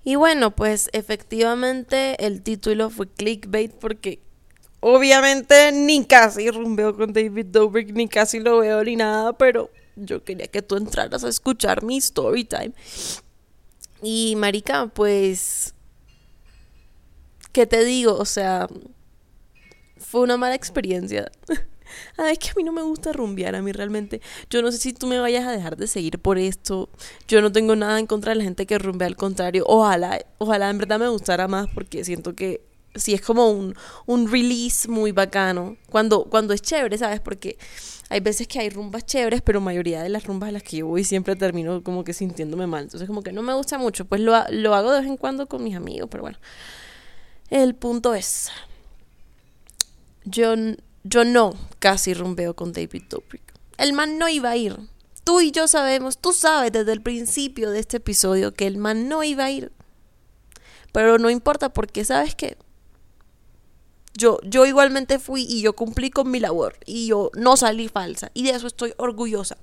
y 0.04 0.15
bueno, 0.15 0.56
pues 0.56 0.89
efectivamente 0.91 2.26
el 2.26 2.41
título 2.41 2.89
fue 2.89 3.08
clickbait 3.08 3.74
porque 3.74 4.20
obviamente 4.80 5.72
ni 5.72 6.06
casi 6.06 6.50
rumbeo 6.50 6.96
con 6.96 7.13
David 7.13 7.48
Dobrik, 7.48 7.93
ni 7.93 8.08
casi 8.08 8.39
lo 8.39 8.60
veo 8.60 8.84
ni 8.84 8.96
nada, 8.96 9.34
pero 9.34 9.70
yo 9.98 10.24
quería 10.24 10.48
que 10.48 10.62
tú 10.62 10.76
entraras 10.76 11.24
a 11.24 11.30
escuchar 11.30 11.84
mi 11.84 11.98
story 11.98 12.46
time. 12.46 12.74
Y 14.02 14.36
marica, 14.36 14.88
pues 14.88 15.74
¿qué 17.52 17.66
te 17.66 17.84
digo? 17.84 18.16
O 18.16 18.26
sea, 18.26 18.68
fue 19.98 20.22
una 20.22 20.38
mala 20.38 20.54
experiencia. 20.56 21.32
Ay, 22.18 22.34
es 22.34 22.40
que 22.40 22.50
a 22.50 22.54
mí 22.56 22.64
no 22.64 22.72
me 22.72 22.84
gusta 22.84 23.14
rumbear, 23.14 23.56
a 23.56 23.64
mí 23.64 23.72
realmente. 23.72 24.22
Yo 24.50 24.62
no 24.62 24.72
sé 24.72 24.78
si 24.78 24.94
tú 24.94 25.08
me 25.08 25.20
vayas 25.20 25.48
a 25.48 25.52
dejar 25.52 25.76
de 25.76 25.88
seguir 25.88 26.20
por 26.20 26.38
esto. 26.38 26.90
Yo 27.28 27.42
no 27.42 27.52
tengo 27.52 27.76
nada 27.76 28.00
en 28.00 28.06
contra 28.06 28.32
de 28.32 28.36
la 28.36 28.44
gente 28.44 28.68
que 28.68 28.78
rumbea, 28.78 29.08
al 29.08 29.16
contrario. 29.16 29.64
Ojalá, 29.68 30.20
ojalá 30.38 30.70
en 30.70 30.78
verdad 30.78 31.00
me 31.00 31.08
gustara 31.08 31.48
más 31.48 31.68
porque 31.74 32.04
siento 32.04 32.36
que 32.36 32.62
sí 32.98 33.14
es 33.14 33.22
como 33.22 33.50
un, 33.50 33.76
un 34.06 34.32
release 34.32 34.88
muy 34.88 35.12
bacano. 35.12 35.78
Cuando, 35.90 36.26
cuando 36.26 36.54
es 36.54 36.62
chévere, 36.62 36.98
¿sabes? 36.98 37.20
Porque 37.20 37.58
hay 38.10 38.20
veces 38.20 38.48
que 38.48 38.60
hay 38.60 38.70
rumbas 38.70 39.06
chéveres, 39.06 39.42
pero 39.42 39.60
mayoría 39.60 40.02
de 40.02 40.10
las 40.10 40.26
rumbas 40.26 40.50
a 40.50 40.52
las 40.54 40.64
que 40.64 40.78
yo 40.78 40.88
voy 40.88 41.04
siempre 41.04 41.36
termino 41.36 41.84
como 41.84 42.04
que 42.04 42.14
sintiéndome 42.14 42.68
mal. 42.68 42.84
Entonces 42.84 43.08
como 43.08 43.22
que 43.22 43.32
no 43.32 43.42
me 43.42 43.54
gusta 43.54 43.78
mucho. 43.78 44.06
Pues 44.06 44.22
lo, 44.22 44.34
lo 44.50 44.76
hago 44.76 44.92
de 44.92 45.02
vez 45.02 45.10
en 45.10 45.18
cuando 45.18 45.48
con 45.48 45.64
mis 45.64 45.76
amigos, 45.76 46.08
pero 46.10 46.24
bueno. 46.24 46.38
El 47.50 47.76
punto 47.76 48.14
es, 48.14 48.50
yo, 50.26 50.54
yo 51.04 51.24
no 51.24 51.54
casi 51.80 52.14
rumbeo 52.14 52.56
con 52.56 52.74
David 52.74 53.04
Dobrik. 53.10 53.54
El 53.78 53.94
man 53.94 54.18
no 54.18 54.28
iba 54.28 54.50
a 54.50 54.58
ir. 54.58 54.78
Tú 55.24 55.42
y 55.42 55.52
yo 55.52 55.68
sabemos, 55.68 56.18
tú 56.18 56.34
sabes 56.34 56.72
desde 56.72 56.94
el 56.94 57.02
principio 57.02 57.72
de 57.72 57.80
este 57.80 57.98
episodio 57.98 58.54
que 58.54 58.68
el 58.68 58.78
man 58.78 59.08
no 59.08 59.24
iba 59.24 59.46
a 59.46 59.52
ir. 59.52 59.72
Pero 60.92 61.20
no 61.20 61.30
importa 61.30 61.70
porque 61.70 62.06
sabes 62.06 62.36
que 62.36 62.58
yo, 64.18 64.40
yo 64.44 64.66
igualmente 64.66 65.20
fui 65.20 65.46
y 65.48 65.62
yo 65.62 65.74
cumplí 65.74 66.10
con 66.10 66.32
mi 66.32 66.40
labor 66.40 66.76
y 66.88 67.06
yo 67.08 67.30
no 67.36 67.56
salí 67.56 67.88
falsa 67.88 68.32
y 68.34 68.44
de 68.44 68.50
eso 68.50 68.66
estoy 68.66 68.94
orgullosa. 68.98 69.58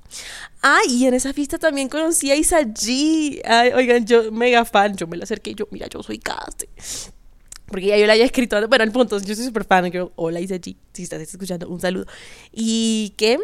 Ah, 0.63 0.79
y 0.89 1.07
en 1.07 1.15
esa 1.15 1.33
fiesta 1.33 1.59
también 1.59 1.89
conocí 1.89 2.31
a 2.31 2.37
Isa 2.37 2.61
G. 2.61 3.43
Ay, 3.45 3.73
oigan, 3.73 4.07
yo 4.07 4.31
mega 4.31 4.65
fan, 4.65 4.97
yo 4.97 5.09
me 5.09 5.17
la 5.17 5.25
acerqué 5.25 5.51
y 5.51 5.55
yo, 5.57 5.67
mira, 5.73 5.89
yo 5.89 6.05
soy 6.05 6.19
caste. 6.19 6.69
Porque 7.67 7.87
ya 7.87 7.97
yo 7.99 8.07
la 8.07 8.13
había 8.13 8.25
escrito, 8.25 8.57
bueno, 8.69 8.85
el 8.85 8.93
punto, 8.93 9.19
yo 9.19 9.35
soy 9.35 9.45
súper 9.45 9.65
fan, 9.65 9.91
hola 10.15 10.41
Isa 10.41 10.55
G, 10.55 10.77
si 10.93 11.03
estás 11.03 11.21
escuchando, 11.21 11.69
un 11.69 11.81
saludo. 11.81 12.07
¿Y 12.53 13.13
qué? 13.17 13.41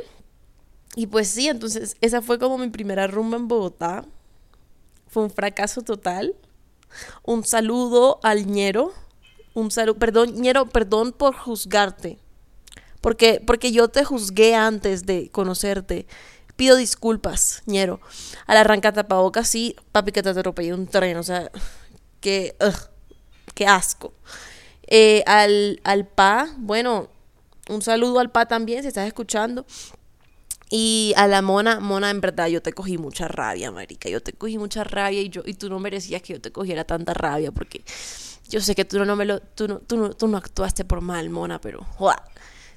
Y 0.95 1.09
pues 1.09 1.27
sí, 1.29 1.49
entonces 1.49 1.97
esa 2.01 2.23
fue 2.23 2.39
como 2.39 2.57
mi 2.57 2.69
primera 2.69 3.09
rumba 3.09 3.37
en 3.37 3.49
Bogotá. 3.49 4.05
Fue 5.09 5.25
un 5.25 5.31
fracaso 5.31 5.83
total. 5.83 6.37
Un 7.25 7.45
saludo 7.45 8.21
al 8.23 8.47
ñero 8.47 8.93
un 9.55 9.71
saludo. 9.71 9.99
Perdón, 9.99 10.35
Ñero, 10.41 10.67
perdón 10.67 11.13
por 11.13 11.35
juzgarte. 11.35 12.19
Porque, 13.01 13.43
porque 13.45 13.73
yo 13.73 13.89
te 13.89 14.05
juzgué 14.05 14.55
antes 14.55 15.07
de 15.07 15.31
conocerte. 15.31 16.07
Pido 16.57 16.77
disculpas, 16.77 17.63
Ñero. 17.67 18.01
Al 18.47 18.59
arrancar 18.59 18.93
tapabocas, 18.93 19.49
sí, 19.49 19.77
papi, 19.93 20.13
que 20.13 20.23
te 20.23 20.29
atropellé 20.29 20.75
un 20.75 20.87
tren. 20.87 21.17
O 21.17 21.23
sea, 21.23 21.51
que. 22.21 22.55
qué 23.55 23.67
asco. 23.67 24.13
Eh, 24.87 25.23
al, 25.27 25.81
al 25.85 26.07
Pa, 26.07 26.53
bueno, 26.59 27.09
un 27.69 27.81
saludo 27.81 28.19
al 28.19 28.31
Pa 28.31 28.47
también, 28.47 28.83
si 28.83 28.89
estás 28.89 29.07
escuchando. 29.07 29.65
Y 30.73 31.13
a 31.17 31.27
la 31.27 31.43
mona, 31.43 31.81
mona, 31.81 32.11
en 32.11 32.21
verdad, 32.21 32.47
yo 32.47 32.63
te 32.63 32.73
cogí 32.73 32.97
mucha 32.97 33.27
rabia, 33.27 33.73
marica. 33.73 34.09
Yo 34.09 34.23
te 34.23 34.33
cogí 34.33 34.57
mucha 34.57 34.85
rabia 34.85 35.21
y 35.21 35.29
yo, 35.29 35.43
y 35.45 35.55
tú 35.55 35.69
no 35.69 35.81
merecías 35.81 36.23
que 36.23 36.35
yo 36.35 36.41
te 36.41 36.53
cogiera 36.53 36.85
tanta 36.85 37.13
rabia 37.13 37.51
porque 37.51 37.83
yo 38.51 38.61
sé 38.61 38.75
que 38.75 38.85
tú 38.85 39.03
no 39.05 39.17
me 39.17 39.25
lo, 39.25 39.41
tú 39.41 39.69
no, 39.69 39.79
tú 39.79 40.29
no, 40.29 40.37
actuaste 40.37 40.85
por 40.85 41.01
mal, 41.01 41.31
mona, 41.31 41.61
pero 41.61 41.87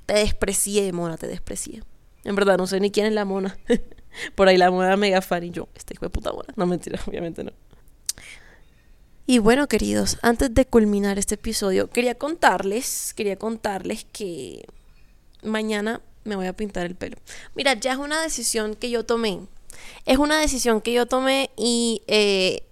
te 0.06 0.14
desprecié, 0.14 0.94
mona, 0.94 1.18
te 1.18 1.28
desprecié. 1.28 1.84
En 2.24 2.36
verdad, 2.36 2.58
no 2.58 2.68
sé 2.68 2.80
ni 2.80 2.92
quién 2.92 3.08
es 3.08 3.14
la 3.14 3.26
mona. 3.26 3.58
por 4.36 4.48
ahí 4.48 4.58
la 4.58 4.72
mona 4.72 4.96
mega 4.96 5.22
fan 5.22 5.44
y 5.44 5.50
yo, 5.50 5.68
este 5.76 5.96
hijo 5.96 6.06
de 6.06 6.10
puta 6.10 6.32
mona. 6.32 6.54
No, 6.56 6.66
mentira, 6.66 7.00
obviamente 7.08 7.44
no. 7.44 7.52
Y 9.26 9.40
bueno, 9.40 9.68
queridos, 9.68 10.18
antes 10.22 10.54
de 10.54 10.66
culminar 10.66 11.18
este 11.18 11.36
episodio, 11.36 11.90
quería 11.90 12.16
contarles, 12.16 13.14
quería 13.16 13.38
contarles 13.38 14.06
que 14.12 14.66
mañana 15.42 16.02
me 16.26 16.36
voy 16.36 16.48
a 16.48 16.54
pintar 16.54 16.86
el 16.86 16.96
pelo. 16.96 17.18
Mira, 17.56 17.74
ya 17.74 17.94
es 17.94 17.98
una 17.98 18.22
decisión 18.22 18.76
que 18.76 18.90
yo 18.90 19.06
tomé. 19.06 19.40
Es 20.06 20.18
una 20.18 20.40
decisión 20.40 20.82
que 20.82 20.94
yo 20.94 21.06
tomé 21.06 21.52
y 21.58 22.04
eh, 22.08 22.64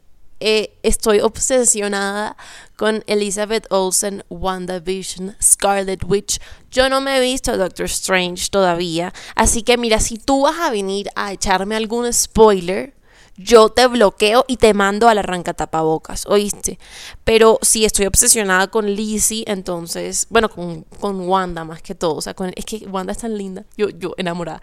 eh, 0.42 0.78
estoy 0.84 1.20
obsesionada 1.20 2.36
con 2.76 3.04
Elizabeth 3.08 3.66
Olsen, 3.70 4.24
WandaVision, 4.30 5.36
Scarlet 5.42 6.04
Witch. 6.04 6.40
Yo 6.72 6.90
no 6.90 7.00
me 7.00 7.18
he 7.18 7.22
visto 7.22 7.56
Doctor 7.56 7.86
Strange 7.86 8.50
todavía, 8.50 9.14
así 9.36 9.62
que 9.62 9.78
mira, 9.78 10.00
si 10.00 10.18
tú 10.18 10.42
vas 10.42 10.60
a 10.60 10.72
venir 10.72 11.10
a 11.16 11.32
echarme 11.32 11.76
algún 11.76 12.12
spoiler, 12.12 12.94
yo 13.38 13.70
te 13.70 13.88
bloqueo 13.88 14.46
y 14.48 14.58
te 14.58 14.74
mando 14.74 15.08
a 15.08 15.14
la 15.14 15.22
arranca 15.22 15.54
tapabocas, 15.54 16.26
¿oíste? 16.28 16.80
Pero 17.24 17.60
si 17.62 17.86
estoy 17.86 18.06
obsesionada 18.06 18.68
con 18.68 18.86
Lizzie, 18.86 19.44
entonces, 19.48 20.28
bueno, 20.30 20.50
con, 20.50 20.84
con 21.00 21.22
Wanda 21.22 21.64
más 21.64 21.82
que 21.82 21.96
todo, 21.96 22.16
o 22.16 22.22
sea, 22.22 22.34
con, 22.34 22.52
es 22.56 22.66
que 22.66 22.78
Wanda 22.88 23.14
es 23.14 23.20
tan 23.20 23.38
linda, 23.38 23.66
yo, 23.78 23.90
yo 23.90 24.14
enamorada. 24.18 24.62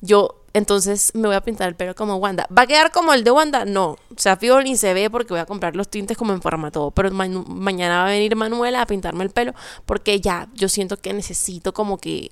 Yo, 0.00 0.37
entonces 0.52 1.12
me 1.14 1.28
voy 1.28 1.36
a 1.36 1.40
pintar 1.40 1.68
el 1.68 1.74
pelo 1.76 1.94
como 1.94 2.16
Wanda. 2.16 2.46
¿Va 2.56 2.62
a 2.62 2.66
quedar 2.66 2.90
como 2.90 3.12
el 3.12 3.24
de 3.24 3.30
Wanda? 3.30 3.64
No, 3.64 3.90
o 3.90 3.98
sea, 4.16 4.36
fijo 4.36 4.60
ni 4.62 4.76
se 4.76 4.94
ve 4.94 5.10
porque 5.10 5.34
voy 5.34 5.40
a 5.40 5.46
comprar 5.46 5.76
los 5.76 5.88
tintes 5.88 6.16
como 6.16 6.32
en 6.32 6.42
forma 6.42 6.70
todo, 6.70 6.90
pero 6.90 7.10
mañana 7.10 7.98
va 7.98 8.06
a 8.06 8.10
venir 8.10 8.34
Manuela 8.36 8.82
a 8.82 8.86
pintarme 8.86 9.24
el 9.24 9.30
pelo 9.30 9.54
porque 9.86 10.20
ya, 10.20 10.48
yo 10.54 10.68
siento 10.68 10.96
que 10.96 11.12
necesito 11.12 11.72
como 11.72 11.98
que 11.98 12.30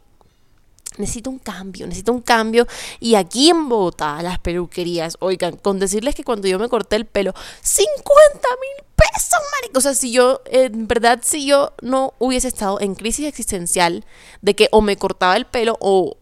necesito 0.98 1.30
un 1.30 1.38
cambio, 1.38 1.86
necesito 1.86 2.12
un 2.12 2.22
cambio. 2.22 2.66
Y 3.00 3.14
aquí 3.14 3.50
en 3.50 3.68
Bogotá, 3.68 4.22
las 4.22 4.38
peluquerías, 4.38 5.16
oigan, 5.20 5.56
con 5.56 5.78
decirles 5.78 6.14
que 6.14 6.24
cuando 6.24 6.48
yo 6.48 6.58
me 6.58 6.68
corté 6.68 6.96
el 6.96 7.06
pelo, 7.06 7.34
50 7.60 8.48
mil 8.60 8.86
pesos, 8.96 9.40
marico. 9.60 9.78
O 9.78 9.80
sea, 9.80 9.94
si 9.94 10.12
yo, 10.12 10.40
en 10.46 10.86
verdad, 10.86 11.20
si 11.22 11.46
yo 11.46 11.72
no 11.82 12.14
hubiese 12.18 12.48
estado 12.48 12.80
en 12.80 12.94
crisis 12.94 13.26
existencial 13.26 14.04
de 14.42 14.54
que 14.54 14.68
o 14.72 14.80
me 14.80 14.96
cortaba 14.96 15.36
el 15.36 15.46
pelo 15.46 15.76
o, 15.80 16.16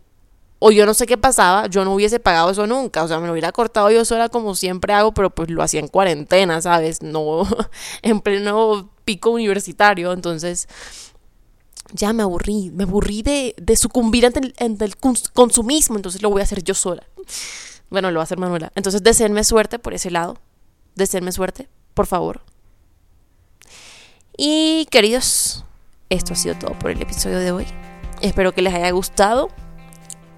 o 0.67 0.71
yo 0.71 0.87
no 0.87 0.95
sé 0.95 1.05
qué 1.05 1.19
pasaba, 1.19 1.67
yo 1.67 1.85
no 1.85 1.93
hubiese 1.93 2.19
pagado 2.19 2.49
eso 2.49 2.67
nunca. 2.67 3.03
O 3.03 3.09
sea, 3.09 3.21
me 3.21 3.27
lo 3.27 3.33
hubiera 3.33 3.53
cortado 3.53 3.91
yo 3.91 4.03
sola 4.07 4.31
como 4.31 4.55
siempre 4.55 4.95
hago, 4.95 5.13
pero 5.13 5.29
pues 5.29 5.51
lo 5.51 5.63
hacía 5.63 5.79
en 5.79 5.89
cuarentena, 5.89 6.63
¿sabes? 6.63 7.03
No 7.03 7.47
en 8.03 8.23
pleno 8.23 8.89
pico 9.05 9.29
universitario. 9.29 10.15
Entonces 10.15 10.67
ya 11.93 12.15
me 12.15 12.23
aburrí, 12.23 12.71
me 12.71 12.85
aburrí 12.85 13.21
de, 13.21 13.77
sucumbir 13.77 14.25
ante 14.25 14.55
el, 14.57 14.97
consumismo, 15.35 15.97
entonces 15.97 16.23
lo 16.23 16.31
voy 16.31 16.41
a 16.41 16.45
hacer 16.45 16.65
yo 16.65 16.73
sola. 16.73 17.03
Bueno, 17.91 18.11
lo 18.11 18.17
va 18.17 18.23
a 18.23 18.25
hacer 18.25 18.39
Manuela. 18.39 18.73
Entonces, 18.75 19.03
deseenme 19.03 19.45
suerte 19.45 19.79
por 19.79 19.93
ese 19.93 20.11
lado. 20.11 20.39
Deseenme 20.95 21.33
suerte, 21.33 21.69
por 21.93 22.07
favor. 22.07 22.41
Y 24.35 24.87
queridos, 24.91 25.67
esto 26.09 26.33
ha 26.33 26.37
sido 26.37 26.55
todo 26.55 26.73
por 26.79 26.91
el 26.91 27.03
episodio 27.03 27.39
de 27.39 27.53
hoy. 27.53 27.67
Espero 28.23 28.53
que 28.53 28.63
les 28.63 28.73
haya 28.73 28.91
gustado. 28.93 29.51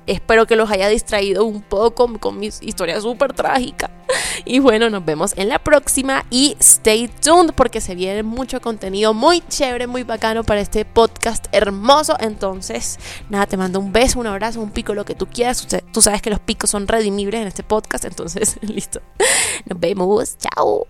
Espero 0.07 0.47
que 0.47 0.57
los 0.57 0.71
haya 0.71 0.89
distraído 0.89 1.45
un 1.45 1.63
poco 1.63 2.13
con 2.19 2.39
mi 2.39 2.51
historia 2.61 3.01
súper 3.01 3.33
trágica. 3.33 3.91
Y 4.45 4.61
bueno, 4.61 4.91
nos 4.91 5.05
vemos 5.05 5.33
en 5.37 5.49
la 5.49 5.59
próxima 5.59 6.25
y 6.31 6.57
stay 6.61 7.09
tuned 7.09 7.53
porque 7.55 7.81
se 7.81 7.95
viene 7.95 8.23
mucho 8.23 8.61
contenido 8.61 9.15
muy 9.15 9.41
chévere, 9.41 9.87
muy 9.87 10.03
bacano 10.03 10.45
para 10.45 10.61
este 10.61 10.85
podcast 10.85 11.47
hermoso. 11.53 12.17
Entonces, 12.21 12.99
nada, 13.29 13.47
te 13.47 13.57
mando 13.57 13.81
un 13.81 13.93
beso, 13.93 14.21
un 14.21 14.27
abrazo, 14.27 14.61
un 14.61 14.71
pico, 14.71 14.95
lo 14.95 15.05
que 15.05 15.15
tú 15.15 15.27
quieras. 15.27 15.67
Tú 15.93 16.03
sabes 16.03 16.23
que 16.23 16.31
los 16.31 16.41
picos 16.41 16.71
son 16.71 16.87
redimibles 16.87 17.41
en 17.41 17.49
este 17.49 17.63
podcast, 17.63 18.05
entonces, 18.05 18.59
listo. 18.63 19.01
Nos 19.65 19.81
vemos. 19.81 20.37
Chao. 20.39 20.87